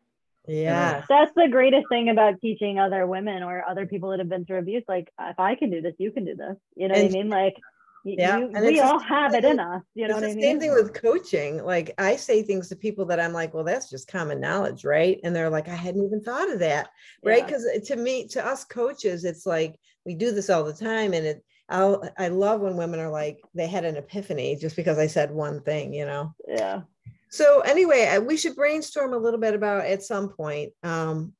[0.47, 1.03] yeah.
[1.09, 4.59] That's the greatest thing about teaching other women or other people that have been through
[4.59, 4.83] abuse.
[4.87, 6.55] Like, if I can do this, you can do this.
[6.75, 7.29] You know And- what I mean?
[7.29, 7.55] Like,
[8.03, 9.81] Yeah, you, we all same have it in us.
[9.95, 11.63] You know it's what the I same thing with coaching.
[11.63, 15.19] Like I say things to people that I'm like, well, that's just common knowledge, right?
[15.23, 16.89] And they're like, I hadn't even thought of that,
[17.23, 17.39] right?
[17.39, 17.45] Yeah.
[17.45, 21.13] Because uh, to me, to us coaches, it's like we do this all the time,
[21.15, 21.43] and it.
[21.69, 25.31] I'll, I love when women are like they had an epiphany just because I said
[25.31, 26.33] one thing, you know.
[26.47, 26.81] Yeah.
[27.29, 31.33] So anyway, I- we should brainstorm a little bit about at some point, um,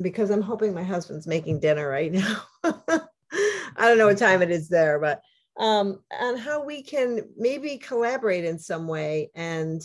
[0.00, 2.42] because I'm hoping my husband's making dinner right now.
[2.64, 5.20] I don't know what time it is there, but
[5.58, 9.80] um, on how we can maybe collaborate in some way and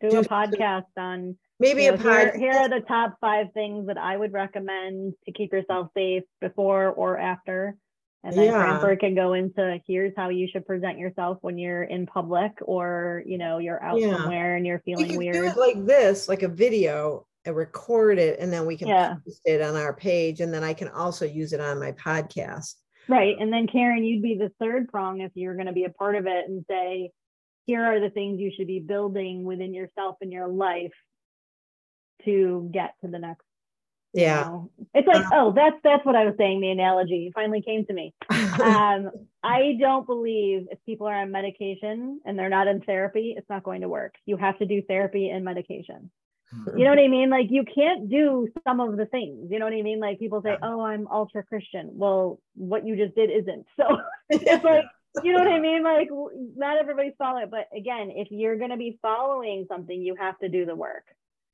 [0.00, 3.48] Do Do- a podcast on maybe you a know, here, here are the top five
[3.54, 7.76] things that I would recommend to keep yourself safe before or after.
[8.24, 8.52] And then Yeah.
[8.52, 13.22] Cranford can go into here's how you should present yourself when you're in public or
[13.26, 14.16] you know you're out Yeah.
[14.16, 15.36] somewhere and you're we feeling do weird.
[15.44, 19.16] it like this, like a video, and record it, and then we can Yeah.
[19.24, 22.76] post it on our page, and then I can also use it on my podcast.
[23.06, 23.36] Right.
[23.38, 26.14] And then Karen, you'd be the third prong if you're going to be a part
[26.16, 27.10] of it and say,
[27.66, 30.94] here are the things you should be building within yourself and your life
[32.24, 33.43] to get to the next.
[34.14, 34.44] You Yeah.
[34.44, 34.70] know.
[34.94, 36.60] It's like, Um, oh, that's that's what I was saying.
[36.60, 38.14] The analogy finally came to me.
[38.62, 39.10] um,
[39.42, 43.64] I don't believe if people are on medication and they're not in therapy, it's not
[43.64, 44.14] going to work.
[44.24, 46.10] You have to do therapy and medication.
[46.76, 47.30] You know what I mean?
[47.30, 49.50] Like you can't do some of the things.
[49.50, 49.98] You know what I mean?
[49.98, 53.66] Like people say, "Oh, I'm ultra Christian." Well, what you just did isn't.
[53.76, 53.98] So
[54.30, 54.84] it's like,
[55.24, 55.82] you know what I mean?
[55.82, 56.08] Like
[56.56, 60.38] not everybody's following it, but again, if you're going to be following something, you have
[60.38, 61.04] to do the work.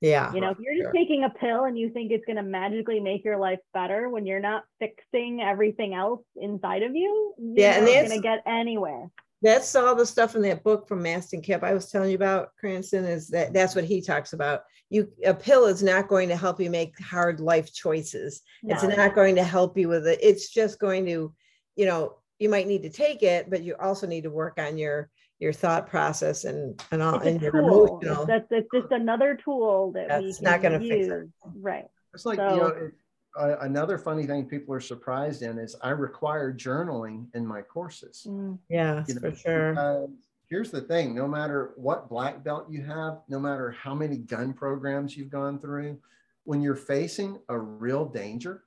[0.00, 0.32] Yeah.
[0.32, 0.92] You know, if you're just Sure.
[0.92, 4.24] taking a pill and you think it's going to magically make your life better when
[4.26, 8.42] you're not fixing everything else inside of you, you're Yeah, and not going to get
[8.46, 9.10] anywhere.
[9.42, 12.48] that's all the stuff in that book from Mastin Kipp I was telling you about,
[12.58, 14.62] Cranston, is that that's what he talks about.
[14.90, 18.42] You a pill is not going to help you make hard life choices.
[18.64, 20.18] It's not going to help you with it.
[20.22, 21.32] It's just going to,
[21.76, 24.78] you know, you might need to take it, but you also need to work on
[24.78, 27.98] your your thought process and and all and your tool.
[27.98, 28.26] emotional.
[28.26, 31.28] That's it's just another tool that we That's can not gonna fix it.
[31.56, 31.86] Right.
[32.14, 32.92] It's like, So- you know, it,
[33.38, 38.26] uh, another funny thing people are surprised in is I require journaling in my courses.
[38.68, 39.78] Yeah, you know, for sure.
[39.78, 40.06] Uh,
[40.48, 44.52] here's the thing no matter what black belt you have, no matter how many gun
[44.52, 45.98] programs you've gone through,
[46.44, 48.64] when you're facing a real danger,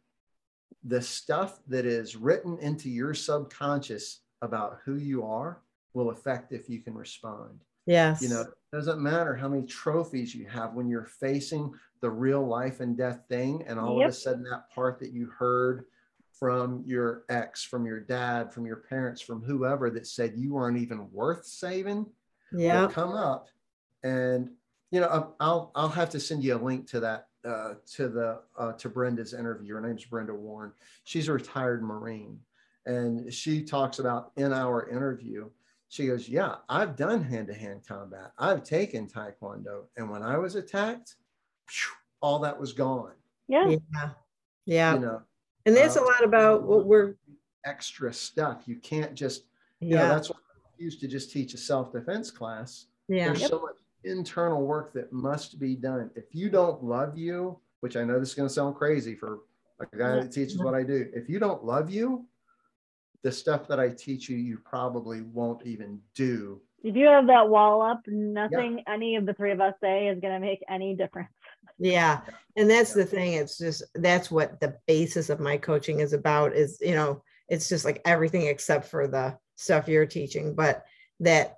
[0.85, 5.61] the stuff that is written into your subconscious about who you are
[5.93, 7.59] will affect if you can respond.
[7.85, 8.21] Yes.
[8.21, 12.45] You know, it doesn't matter how many trophies you have when you're facing the real
[12.45, 14.07] life and death thing, and all Yep.
[14.07, 15.85] of a sudden that part that you heard
[16.31, 20.77] from your ex, from your dad, from your parents, from whoever that said you aren't
[20.77, 22.05] even worth saving,
[22.51, 22.87] yeah.
[22.87, 23.47] come up
[24.03, 24.49] and
[24.91, 28.41] you know I'll- i'll have to send you a link to that uh, to the
[28.57, 30.71] uh, to brenda's interview her name's brenda warren
[31.05, 32.39] she's a retired marine
[32.85, 35.49] and she talks about in our interview
[35.93, 41.15] she goes yeah i've done hand-to-hand combat i've taken taekwondo and when i was attacked
[41.67, 41.91] phew,
[42.21, 43.13] all that was gone
[43.47, 43.69] Yeah.
[43.69, 44.09] Yeah.
[44.65, 44.93] Yeah.
[44.95, 45.21] you know
[45.65, 47.15] And that's a uh, lot about what we're,
[47.65, 49.43] extra stuff you can't just
[49.79, 50.07] you know yeah.
[50.09, 53.27] that's what I used to just teach a self-defense class Yeah.
[53.27, 56.09] there's so much internal work that must be done.
[56.15, 59.39] If you don't love you, which I know this is going to sound crazy for
[59.79, 62.25] a guy that teaches what I do, if you don't love you,
[63.23, 66.61] the stuff that I teach you, you probably won't even do.
[66.83, 70.19] If you have that wall up, nothing any of the three of us say is
[70.19, 71.29] going to make any difference.
[71.79, 72.21] Yeah.
[72.57, 73.03] And that's Yeah.
[73.03, 73.33] the thing.
[73.33, 77.69] It's just, that's what the basis of my coaching is about is, you know, it's
[77.69, 80.83] just like everything except for the stuff you're teaching, but
[81.21, 81.55] that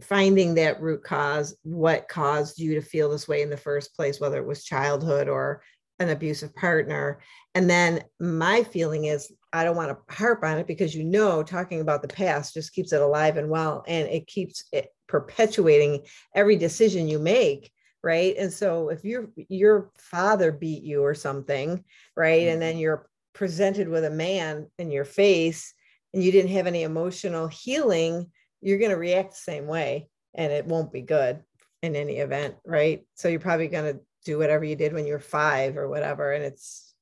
[0.00, 4.18] finding that root cause, what caused you to feel this way in the first place,
[4.18, 5.62] whether it was childhood or
[5.98, 7.20] an abusive partner.
[7.54, 11.42] And then my feeling is I don't want to harp on it because you know,
[11.42, 16.04] talking about the past just keeps it alive and well, and it keeps it perpetuating
[16.34, 17.70] every decision you make
[18.04, 18.36] right?
[18.38, 21.82] And so if your your father beat you or something
[22.14, 22.48] right?
[22.48, 22.80] And then mm-hmm.
[22.80, 25.72] you're presented with a man in your face
[26.12, 28.30] and you didn't have any emotional healing
[28.60, 31.42] you're going to react the same way and it won't be good
[31.82, 33.06] in any event right?
[33.14, 36.32] So you're probably going to do whatever you did when you were five or whatever
[36.32, 36.94] and it's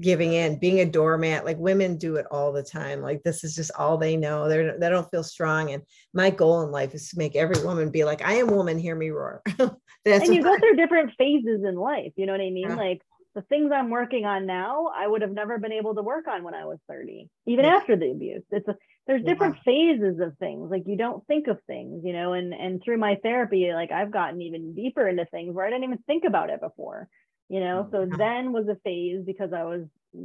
[0.00, 3.54] giving in being a doormat like women do it all the time like this is
[3.54, 5.82] just all they know they're they don't feel strong and
[6.14, 8.96] my goal in life is to make every woman be like i am woman hear
[8.96, 9.42] me roar
[10.04, 12.12] that's and you go through different phases in life.
[12.16, 12.68] You know what I mean?
[12.68, 12.76] Yeah.
[12.76, 13.02] Like
[13.34, 16.44] the things I'm working on now, I would have never been able to work on
[16.44, 17.76] when I was 30, even Yeah.
[17.76, 18.42] after the abuse.
[18.50, 18.76] It's a,
[19.06, 19.28] there's Yeah.
[19.28, 20.70] different phases of things.
[20.70, 24.10] Like you don't think of things, you know, and and through my therapy, like I've
[24.10, 27.08] gotten even deeper into things where I didn't even think about it before.
[27.48, 28.16] You know, so mm-hmm.
[28.16, 29.82] then was a phase because I was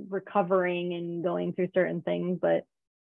[0.09, 2.63] recovering and going through certain things, but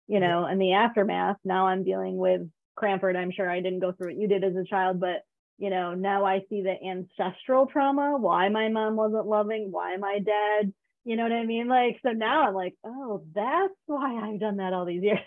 [0.08, 2.42] you know, in the aftermath, now I'm dealing with
[2.76, 3.16] Cranford.
[3.16, 5.24] I'm sure I didn't go through what you did as a child, but
[5.60, 10.20] you know, now I see the ancestral trauma, why my mom wasn't loving, why my
[10.20, 10.74] dad,
[11.06, 11.68] you know what I mean?
[11.68, 15.20] Like, so now I'm like, oh, that's why I've done that all these years.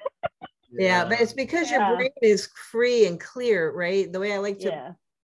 [0.73, 1.89] yeah but it's because Yeah.
[1.89, 4.93] your brain is free and clear right the way i like to yeah.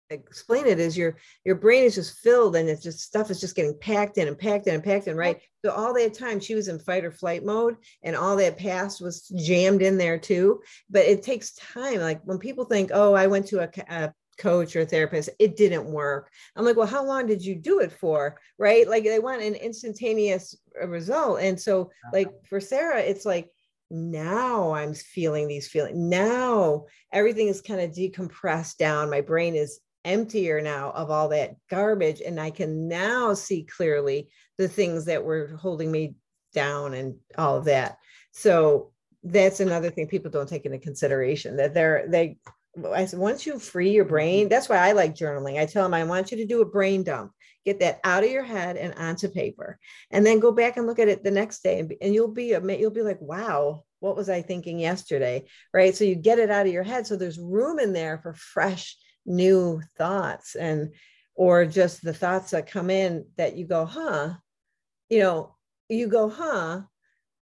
[0.10, 3.54] explain it is your your brain is just filled and it's just stuff is just
[3.56, 6.56] getting packed in and packed in and packed in right so all that time she
[6.56, 10.62] was in fight or flight mode and all that past was jammed in there too
[10.90, 14.76] but it takes time like when people think oh i went to a, a coach
[14.76, 16.30] or therapist it didn't work.
[16.56, 18.38] I'm like well how long did you do it for?
[18.58, 18.88] Right?
[18.88, 21.42] Like they want an instantaneous uh, result.
[21.42, 23.50] And so like for sarah it's like
[23.92, 29.10] now i'm feeling these feelings now everything is kind of decompressed down.
[29.10, 34.30] My brain is emptier now of all that garbage and i can now see clearly
[34.58, 36.16] the things that were holding me
[36.56, 37.98] down and all of that.
[38.32, 38.92] So
[39.24, 42.38] that's another thing people don't take into consideration that they're they
[42.94, 45.60] I said, once you free your brain, that's why I like journaling.
[45.60, 47.32] I tell them I want you to do a brain dump,
[47.64, 49.80] get that out of your head and onto paper,
[50.12, 52.46] and then go back and look at it the next day, and, and you'll be
[52.46, 55.96] you'll be like, wow, what was I thinking yesterday, right?
[55.96, 58.98] So you get it out of your head, so there's room in there for fresh,
[59.26, 60.94] new thoughts, and
[61.36, 64.34] or just the thoughts that come in that you go, huh,
[65.10, 65.56] you know,
[65.90, 66.82] you go, huh,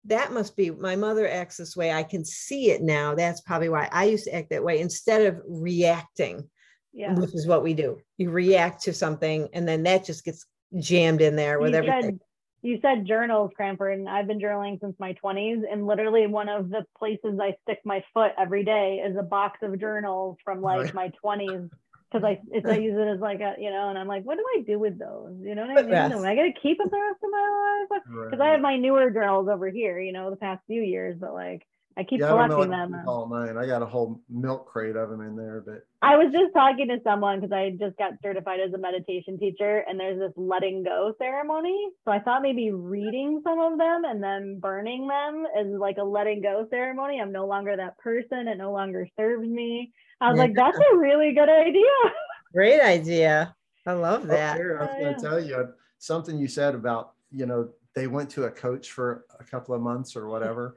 [0.08, 1.92] that must be my mother acts this way.
[1.92, 3.16] I can see it now.
[3.16, 6.48] That's probably why I used to act that way instead of reacting,
[6.94, 7.14] Yeah.
[7.16, 7.98] which is what we do.
[8.18, 10.46] You react to something and then that just gets
[10.80, 12.02] jammed in there with you everything.
[12.04, 12.20] said,
[12.62, 15.64] you said journals, Cranford, and I've been journaling since my 20s.
[15.72, 19.60] And literally, one of the places I stick my foot every day is a box
[19.62, 20.94] of journals from like Right.
[20.94, 21.70] my 20s.
[22.12, 24.38] Because I, it's, I use it as like a, you know, and I'm like, what
[24.38, 25.36] do I do with those?
[25.42, 25.90] You know what I mean?
[25.92, 26.12] Yes.
[26.12, 28.02] Am I to keep them the rest of my life?
[28.30, 31.34] Because I have my newer journals over here, you know, the past few years, but
[31.34, 31.66] like
[31.98, 33.08] I keep yeah, I don't know collecting what to them.
[33.08, 33.58] all mine.
[33.58, 36.90] I got a whole milk crate of them in there, but I was just talking
[36.90, 40.84] to someone because I just got certified as a meditation teacher, and there's this letting
[40.84, 41.90] go ceremony.
[42.04, 46.04] So I thought maybe reading some of them and then burning them is like a
[46.04, 47.22] letting go ceremony.
[47.22, 48.48] I'm no longer that person.
[48.50, 49.94] It no longer serves me.
[50.20, 50.44] I was Yeah.
[50.44, 51.84] like, that's a really good idea.
[52.54, 53.56] Great idea.
[53.88, 54.58] I love Oh, that.
[54.58, 55.18] here, I was Yeah, going yeah.
[55.18, 59.26] to tell you something you said about, you know, they went to a coach for
[59.40, 60.76] a couple of months or whatever.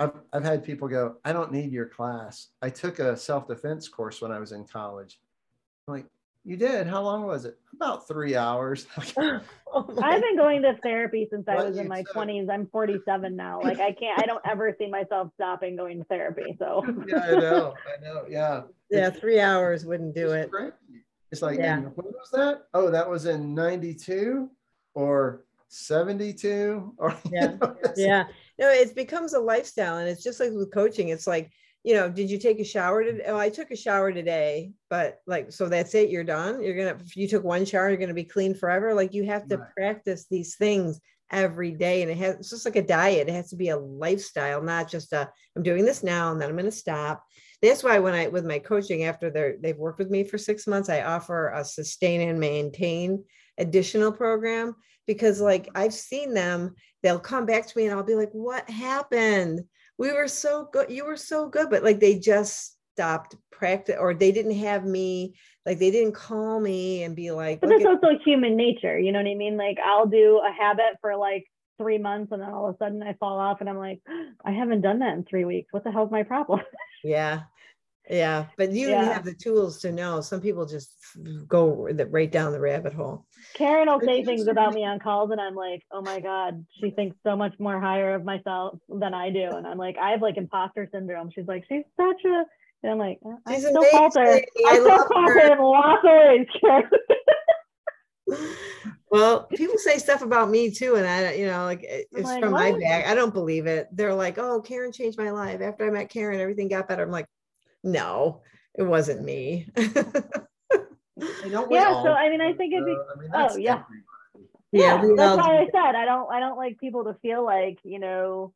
[0.00, 2.48] I've, I've had people go, I don't need your class.
[2.62, 5.20] I took a self defense course when I was in college.
[5.86, 6.06] I'm like,
[6.42, 6.86] you did?
[6.86, 7.58] How long was it?
[7.74, 8.86] About three hours.
[9.18, 12.16] I've been going to therapy since I was in my said.
[12.16, 12.50] 20s.
[12.50, 13.60] I'm 47 now.
[13.62, 16.56] Like I can't, I don't ever see myself stopping going to therapy.
[16.58, 17.74] So yeah, I know.
[17.98, 18.24] I know.
[18.28, 18.62] Yeah.
[18.92, 20.50] Yeah, three hours wouldn't do it.
[20.50, 20.72] crazy.
[21.30, 21.74] It's like, Yeah.
[21.76, 22.62] and when was that?
[22.74, 24.50] Oh, that was in 92
[24.94, 27.46] or 72 or you Yeah.
[27.60, 28.24] know, it's- Yeah.
[28.60, 29.96] No, it becomes a lifestyle.
[29.96, 31.08] And it's just like with coaching.
[31.08, 31.50] It's like,
[31.82, 33.24] you know, did you take a shower today?
[33.26, 36.10] Oh, I took a shower today, but like, so that's it.
[36.10, 36.62] You're done.
[36.62, 38.92] You're going to, if you took one shower, you're going to be clean forever.
[38.92, 39.68] Like you have to Right.
[39.76, 41.00] practice these things
[41.32, 42.02] every day.
[42.02, 43.28] And it has, it's just like a diet.
[43.28, 46.50] It has to be a lifestyle, not just a, I'm doing this now and then
[46.50, 47.24] I'm going to stop.
[47.62, 50.66] That's why when I, with my coaching, after they're, they've worked with me for six
[50.66, 53.24] months, I offer a sustain and maintain
[53.56, 54.74] additional program
[55.06, 58.68] because like I've seen them, they'll come back to me and I'll be like, what
[58.68, 59.62] happened?
[59.98, 60.90] We were so good.
[60.90, 61.70] You were so good.
[61.70, 65.34] But like they just stopped practice or they didn't have me,
[65.66, 68.98] like they didn't call me and be like, but "Look that's also human nature.
[68.98, 69.56] You know what I mean?
[69.56, 71.44] Like I'll do a habit for like
[71.78, 74.00] three months and then all of a sudden I fall off and I'm like,
[74.44, 75.72] I haven't done that in three weeks.
[75.72, 76.60] What the hell's my problem?
[77.04, 77.42] yeah.
[78.10, 78.46] Yeah.
[78.58, 79.04] But you Yeah.
[79.04, 80.20] have the tools to know.
[80.20, 80.90] Some people just
[81.46, 83.26] go right down the rabbit hole.
[83.54, 86.66] Karen will But say things about me on calls and I'm like, oh my God,
[86.80, 89.48] she thinks so much more higher of myself than I do.
[89.50, 91.30] And I'm like, I have like imposter syndrome.
[91.32, 92.44] She's like, she's such a,
[92.82, 94.42] and I'm like, I She's still falter.
[94.66, 95.52] I still love falter her.
[95.52, 96.90] in lots of ways, Karen.
[99.10, 102.52] Well, people say stuff about me too, and I, you know, like it's like, from
[102.52, 103.06] my "What?" bag.
[103.06, 103.88] I don't believe it.
[103.90, 105.60] They're like, "Oh, Karen changed my life.
[105.60, 107.26] After I met Karen, everything got better." I'm like,
[107.84, 108.42] "No,
[108.74, 109.68] it wasn't me."
[111.44, 113.06] You know, Yeah, all so, I mean, I think it'd be- though.
[113.14, 113.82] I mean, oh, that's yeah.
[114.72, 117.98] yeah, that's why I said I don't I don't like people to feel like, you
[117.98, 118.54] know,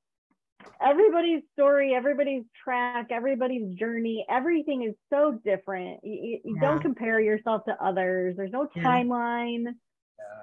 [0.81, 6.01] everybody's story, everybody's track, everybody's journey, everything is so different.
[6.05, 6.61] You, you, you Yeah.
[6.62, 8.37] don't compare yourself to others.
[8.39, 8.83] There's no Yeah.
[8.83, 9.75] timeline.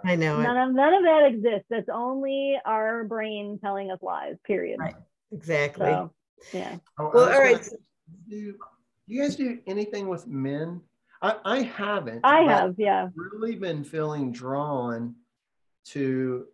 [0.04, 1.66] I know it None of none of that exists.
[1.72, 4.80] That's only our brain telling us lies, period.
[4.80, 4.96] Right.
[5.32, 5.88] exactly.
[5.88, 6.14] So
[6.54, 6.78] yeah.
[7.00, 7.70] Oh, I Well, was all right.
[8.12, 8.56] Gonna- Do
[9.08, 10.82] you guys do anything with men?
[11.22, 12.22] I, I haven't.
[12.24, 13.10] I have, yeah.
[13.16, 15.16] really been feeling drawn
[15.86, 16.48] to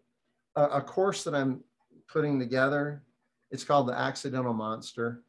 [0.56, 1.64] a, a course that I'm
[2.10, 3.04] putting together.
[3.52, 5.24] It's called the Accidental Monster,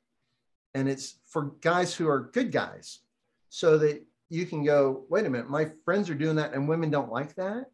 [0.74, 3.01] and it's for guys who are good guys,
[3.49, 5.05] so that you can go.
[5.09, 7.66] Wait a minute, my friends are doing that, and women don't like that.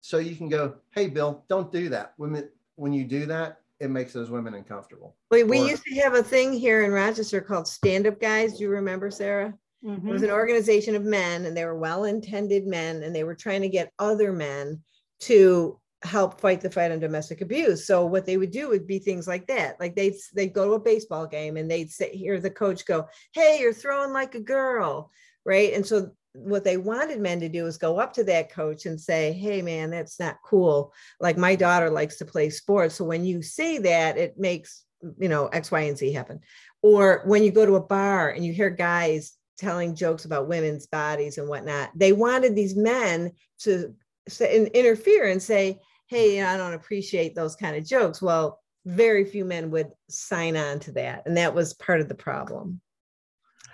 [0.00, 2.14] So you can go, hey, Bill, don't do that.
[2.18, 5.16] Women, when you do that, it makes those women uncomfortable.
[5.30, 8.56] We, we Or- used to have a thing here in Rochester called Stand Up Guys.
[8.56, 9.54] Do you remember, Sarah?
[9.82, 10.08] It Mhm.
[10.10, 13.68] was an organization of men, and they were well-intended men, and they were trying to
[13.68, 14.82] get other men
[15.20, 17.86] to help fight the fight on domestic abuse.
[17.86, 19.78] So what they would do would be things like that.
[19.80, 23.06] Like they'd they'd go to a baseball game and they'd sit, hear the coach go,
[23.32, 25.10] "Hey, you're throwing like a girl,"
[25.44, 25.72] right?
[25.72, 29.00] And so what they wanted men to do is go up to that coach and
[29.00, 30.92] say, "Hey, man, that's not cool.
[31.20, 31.60] Like my mm-hmm.
[31.60, 34.84] daughter likes to play sports, so when you say that, it makes
[35.18, 36.40] you know X, Y, and Z happen."
[36.82, 40.86] Or when you go to a bar and you hear guys telling jokes about women's
[40.86, 41.90] bodies and whatnot.
[41.94, 43.94] They wanted these men to
[44.40, 49.70] interfere and say, "Hey, I don't appreciate those kind of jokes." Well, very few men
[49.70, 52.80] would sign on to that, and that was part of the problem.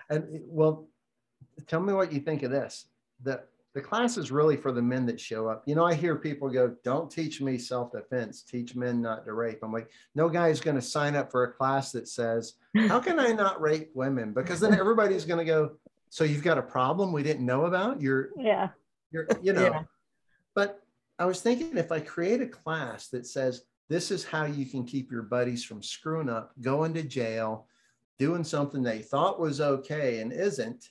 [0.09, 0.89] And well,
[1.67, 2.87] tell me what you think of this.
[3.23, 3.43] The
[3.75, 5.63] the class is really for the men that show up.
[5.65, 8.43] You know, I hear people go, "Don't teach me self-defense.
[8.43, 11.45] Teach men not to rape." I'm like, no guy is going to sign up for
[11.45, 15.45] a class that says, "How can I not rape women?" Because then everybody's going to
[15.45, 15.73] go,
[16.11, 18.01] "So you've got a problem we didn't know about?
[18.03, 18.69] You're Yeah.
[19.11, 19.83] you're you know." Yeah.
[20.55, 20.83] But
[21.19, 24.85] I was thinking if I create a class that says this is how you can
[24.85, 27.67] keep your buddies from screwing up, going to jail,
[28.19, 30.91] doing something they thought was okay and isn't,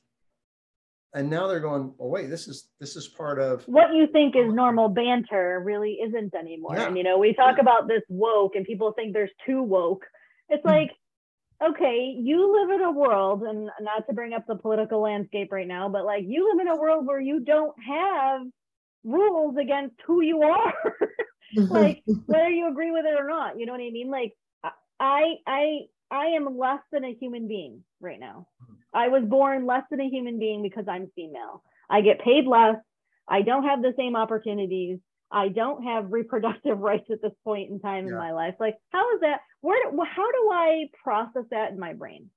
[1.14, 4.36] and now they're going, oh wait, this is this is part of what you think
[4.36, 6.76] is normal banter really isn't anymore.
[6.76, 6.88] Yeah.
[6.88, 10.05] And you know, we talk about this woke and people think there's too woke.
[10.49, 10.68] It's Mhm.
[10.70, 10.91] like,
[11.64, 15.68] okay, you live in a world, and not to bring up the political landscape right
[15.68, 18.41] now, but like you live in a world where you don't have
[19.03, 20.74] rules against who you are.
[21.70, 24.09] like whether you agree with it or not, you know what I mean?
[24.09, 24.34] Like
[24.99, 28.47] I I I am less than a human being right now.
[28.93, 31.63] I was born less than a human being because I'm female.
[31.89, 32.75] I get paid less.
[33.27, 34.99] I don't have the same opportunities.
[35.31, 38.55] I don't have reproductive rights at this point in time in my life.
[38.59, 39.39] Like, how is that?
[39.61, 39.91] Where?
[39.91, 42.29] do- How do I process that in my brain?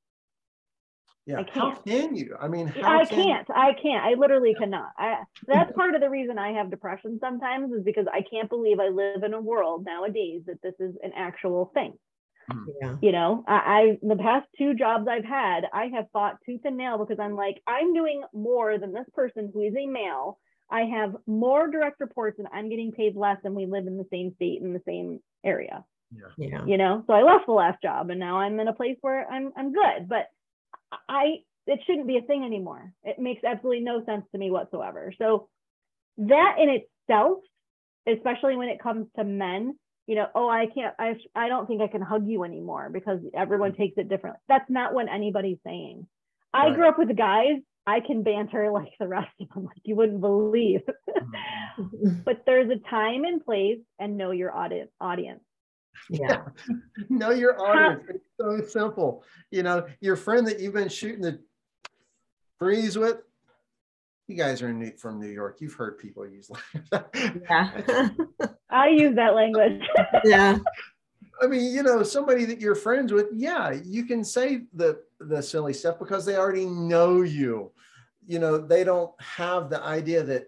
[1.27, 1.39] yeah.
[1.41, 1.85] I How can't.
[1.87, 2.37] can you?
[2.41, 3.51] I mean, how I can- can't.
[3.51, 4.05] I can't.
[4.05, 4.91] I literally cannot.
[4.99, 8.79] I, that's part of the reason I have depression sometimes is because I can't believe
[8.79, 11.95] I live in a world nowadays that this is an actual thing.
[12.51, 12.71] Mm-hmm.
[12.83, 12.97] Yeah.
[13.01, 16.77] you know I, I the past two jobs i've had i have fought tooth and
[16.77, 20.39] nail because i'm like i'm doing more than this person who is a male.
[20.71, 24.07] I have more direct reports and i'm getting paid less and we live in the
[24.11, 25.85] same state in the same area.
[26.37, 26.65] Yeah.
[26.67, 29.29] you know so i left the last job and now i'm in a place where
[29.31, 30.29] i'm i'm good but
[31.09, 31.37] i
[31.67, 32.93] it shouldn't be a thing anymore.
[33.05, 35.13] It makes absolutely no sense to me whatsoever.
[35.17, 35.49] So
[36.19, 36.69] that in
[37.09, 37.39] itself
[38.07, 39.75] especially when it comes to men
[40.07, 43.21] you know oh i can't i i don't think i can hug you anymore because
[43.35, 43.83] everyone mm-hmm.
[43.83, 46.07] takes it differently that's not what anybody's saying
[46.53, 49.97] i grew up with guys i can banter like the rest of them like you
[49.97, 50.81] wouldn't believe
[51.79, 52.21] mm-hmm.
[52.25, 55.43] but there's a time and place and know your audit audience
[56.11, 56.43] Yeah.
[57.09, 58.03] know your audience.
[58.09, 59.23] It's so simple.
[59.51, 61.41] You know, your friend that you've been shooting the
[62.59, 63.19] breeze with.
[64.27, 65.59] You guys are New, from New York.
[65.61, 66.51] You've heard people use
[66.91, 67.11] that.
[67.43, 68.11] Yeah.
[68.71, 69.81] i use that language
[70.25, 70.59] yeah.
[71.43, 75.43] I mean, you know, somebody that you're friends with, yeah, you can say the the
[75.43, 77.73] silly stuff because they already know you.
[78.27, 80.47] You know, they don't have the idea that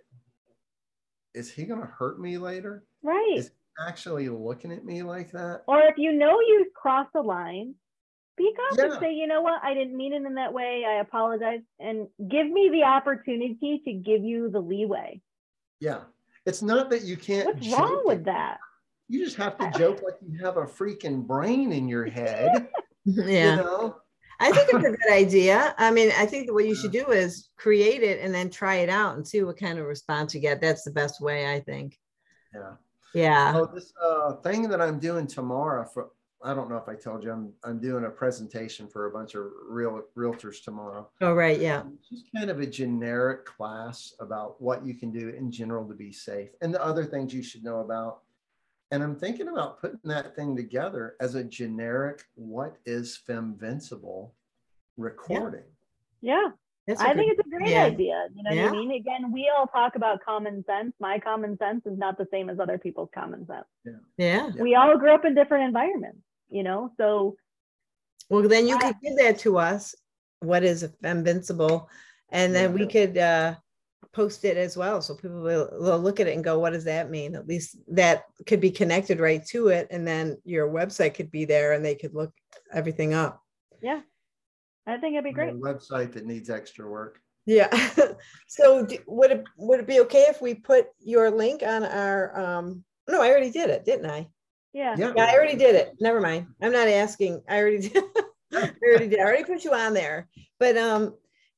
[1.34, 2.84] is he going to hurt me later?
[3.02, 3.50] right Is
[3.86, 5.62] actually looking at me like that?
[5.66, 7.74] or if you know you crossed the line
[8.36, 11.00] speak up and say you know what i didn't mean it in that way i
[11.00, 15.20] apologize and give me the opportunity to give you the leeway
[15.80, 16.00] Yeah.
[16.44, 17.46] It's not that you can't.
[17.56, 18.24] what's wrong with it.
[18.26, 18.58] that
[19.08, 22.68] You just have to joke like you have a freaking brain in your head.
[23.04, 23.56] Yeah.
[23.56, 23.96] You know?
[24.40, 25.74] I think it's a good idea.
[25.78, 28.88] I mean, I think what you should do is create it and then try it
[28.88, 30.60] out and see what kind of response you get.
[30.60, 31.98] That's the best way, I think.
[32.54, 32.72] Yeah.
[33.14, 33.52] Yeah.
[33.56, 36.10] Oh, this uh, thing that I'm doing tomorrow for
[36.42, 39.34] I don't know if I told you I'm I'm doing a presentation for a bunch
[39.34, 41.08] of real realtors tomorrow.
[41.20, 41.58] Oh, right.
[41.58, 41.82] Yeah.
[41.98, 45.94] It's just kind of a generic class about what you can do in general to
[45.94, 48.20] be safe and the other things you should know about.
[48.92, 54.30] And I'm thinking about putting that thing together as a generic what is Femvincible
[54.96, 55.64] recording.
[56.20, 56.50] yeah
[56.86, 57.84] That's a I good- think it's a great yeah.
[57.84, 58.28] idea.
[58.34, 58.92] You know what I mean?
[58.92, 60.92] Again, we all talk about common sense.
[61.00, 63.64] My common sense is not the same as other people's common sense.
[63.84, 63.92] yeah.
[64.18, 64.50] Yeah.
[64.60, 66.18] We all grew up in different environments,
[66.48, 66.92] you know?
[66.96, 67.36] So
[68.30, 69.94] Well, then you I- could give that to us.
[70.40, 71.88] What is invincible?
[72.30, 73.54] And then we could uh,
[74.12, 75.00] post it as well.
[75.00, 77.34] So people will, will look at it and go, what does that mean?
[77.34, 79.88] At least that could be connected right to it.
[79.90, 82.32] And then your website could be there and they could look
[82.72, 83.42] everything up.
[83.80, 84.00] yeah,
[84.86, 85.54] I think it'd be A great.
[85.54, 87.20] website that needs extra work.
[87.44, 87.68] Yeah.
[88.48, 92.38] so do, would it would it be okay if we put your link on our
[92.38, 94.28] um no, I already did it, didn't I?
[94.72, 94.94] Yeah.
[94.98, 95.12] Yeah.
[95.16, 95.94] Yeah, I already did it.
[96.00, 96.48] Never mind.
[96.60, 97.42] I'm not asking.
[97.48, 98.02] I already did.
[98.52, 99.20] I already did.
[99.20, 100.28] I already put you on there.
[100.58, 101.14] But um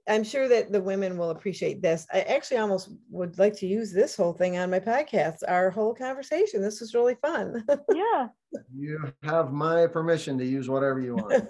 [0.08, 2.06] I'm sure that the women will appreciate this.
[2.12, 5.94] I actually almost would like to use this whole thing on my podcast, our whole
[5.94, 6.62] conversation.
[6.62, 7.64] This was really fun.
[7.94, 8.28] Yeah.
[8.74, 11.44] You have my permission to use whatever you want.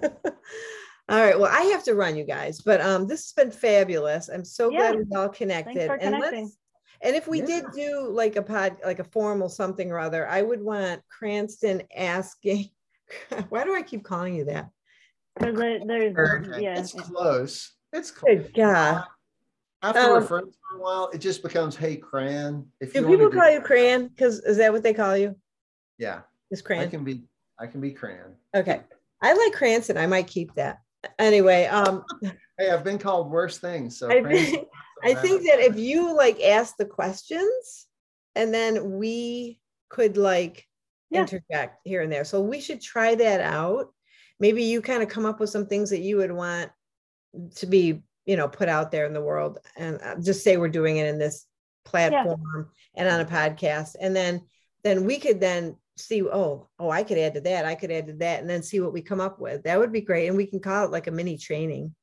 [1.09, 1.39] All right.
[1.39, 4.29] Well, I have to run, you guys, but um, this has been fabulous.
[4.29, 5.87] I'm so glad we're all connected.
[5.87, 6.45] for and connecting.
[6.45, 6.59] let's
[7.01, 10.43] and if we did do like a pod, like a formal something or other, I
[10.43, 12.71] would want Cranston asking.
[13.49, 14.69] Why do I keep calling you that?
[15.39, 16.79] Because there's, Okay, yeah.
[16.79, 17.73] It's close.
[17.93, 18.39] It's close.
[18.39, 19.05] Good God.
[19.81, 22.67] After Um, we're friends for a while, it just becomes hey Cran.
[22.81, 24.09] If Do people want to call you Cran?
[24.09, 25.37] Because is that what they call you?
[25.99, 26.81] Yeah, Is Cran?
[26.81, 27.25] I can be
[27.61, 28.35] I can be Cran.
[28.55, 28.83] Okay.
[29.23, 29.97] I like Cranston.
[29.97, 30.81] I might keep that.
[31.19, 32.05] Anyway, um,
[32.59, 33.99] Hey, I've been called worse things.
[33.99, 34.69] So I think,
[35.05, 37.87] I think that if you like ask the questions
[38.35, 40.67] and then we could like
[41.11, 41.21] Yeah.
[41.21, 42.25] interject here and there.
[42.25, 43.93] So we should try that out.
[44.41, 46.71] Maybe you kind of come up with some things that you would want
[47.57, 50.69] to be, you know, put out there in the world and uh, just say we're
[50.69, 51.47] doing it in this
[51.85, 53.95] platform and on a podcast.
[54.01, 54.43] And then
[54.85, 58.07] then we could then see, oh, oh, I could add to that, I could add
[58.07, 59.63] to that, and then see what we come up with.
[59.65, 60.29] That would be great.
[60.29, 61.95] And we can call it like a mini training.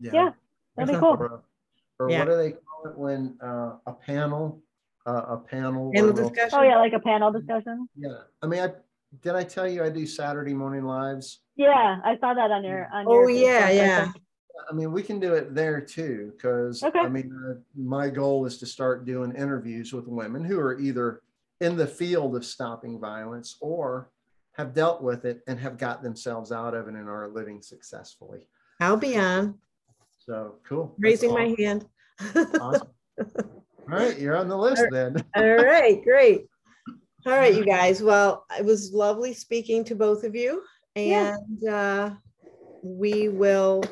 [0.00, 0.30] Yeah,
[0.76, 1.16] that'd be cool.
[1.18, 1.42] Or,
[1.98, 2.20] or Yeah.
[2.20, 4.62] what do they call it when uh, a panel,
[5.06, 5.92] uh, a panel?
[5.92, 6.58] Panel discussion.
[6.58, 7.88] Oh, yeah, like a panel discussion.
[7.96, 8.72] Yeah, I mean, I
[9.22, 11.40] did I tell you I do Saturday morning lives?
[11.56, 13.30] Yeah, I saw that on your, on Oh, your.
[13.30, 14.12] yeah, yeah.
[14.70, 16.98] I mean, we can do it there too, because Okay.
[16.98, 21.22] I mean, uh, my goal is to start doing interviews with women who are either
[21.60, 24.10] in the field of stopping violence or
[24.56, 28.40] have dealt with it and have got themselves out of it and are living successfully.
[28.80, 29.58] I'll be on
[30.18, 30.94] So cool.
[30.98, 31.86] That's raising my hand.
[32.60, 32.88] Awesome.
[33.90, 35.16] All right, you're on the list then.
[35.36, 36.46] All right, great.
[37.26, 38.02] All right, you guys.
[38.02, 40.62] Well, it was lovely speaking to both of you.
[40.94, 41.36] Yeah.
[41.36, 42.10] And uh,
[42.82, 43.82] we will,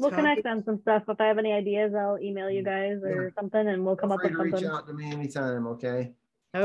[0.00, 1.02] We'll connect on some stuff.
[1.08, 4.14] If I have any ideas, I'll email you guys or something and we'll come Feel
[4.18, 4.70] up with to reach something.
[4.70, 6.12] out to me anytime, okay?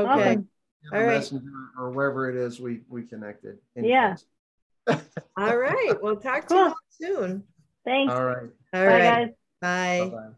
[0.00, 0.30] Okay.
[0.30, 0.48] Awesome.
[0.92, 1.06] All right.
[1.14, 3.58] messenger Or wherever it is we, we connected.
[3.74, 4.16] Yeah.
[4.88, 5.94] All right.
[6.02, 6.66] We'll talk to Cool.
[6.66, 6.74] you
[7.16, 7.44] soon.
[7.84, 8.12] Thanks.
[8.12, 8.50] All right.
[8.74, 9.02] All Bye, right.
[9.02, 9.28] guys.
[9.60, 10.10] Bye.
[10.10, 10.30] Bye-bye.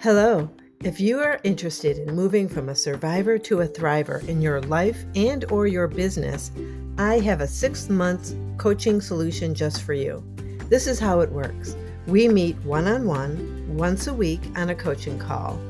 [0.00, 0.48] Hello.
[0.84, 5.04] If you are interested in moving from a survivor to a thriver in your life
[5.16, 6.52] and or your business,
[6.96, 10.22] I have a 6-month coaching solution just for you.
[10.68, 11.76] This is how it works.
[12.08, 15.60] We meet one-on-one once a week on a coaching call.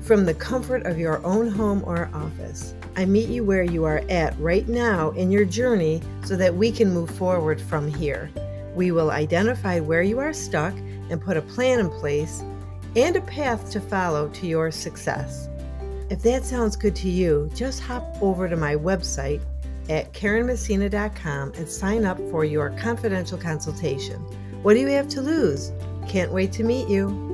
[0.00, 4.02] From the comfort of your own home or office, I meet you where you are
[4.08, 8.30] at right now in your journey so that we can move forward from here.
[8.76, 10.74] We will identify where you are stuck
[11.10, 12.42] and put a plan in place
[12.94, 15.48] and a path to follow to your success.
[16.10, 19.40] If that sounds good to you, just hop over to my website
[19.88, 24.20] at karenmessina.com and sign up for your confidential consultation.
[24.62, 25.72] What do you have to lose?
[26.08, 27.27] Can't wait to meet you.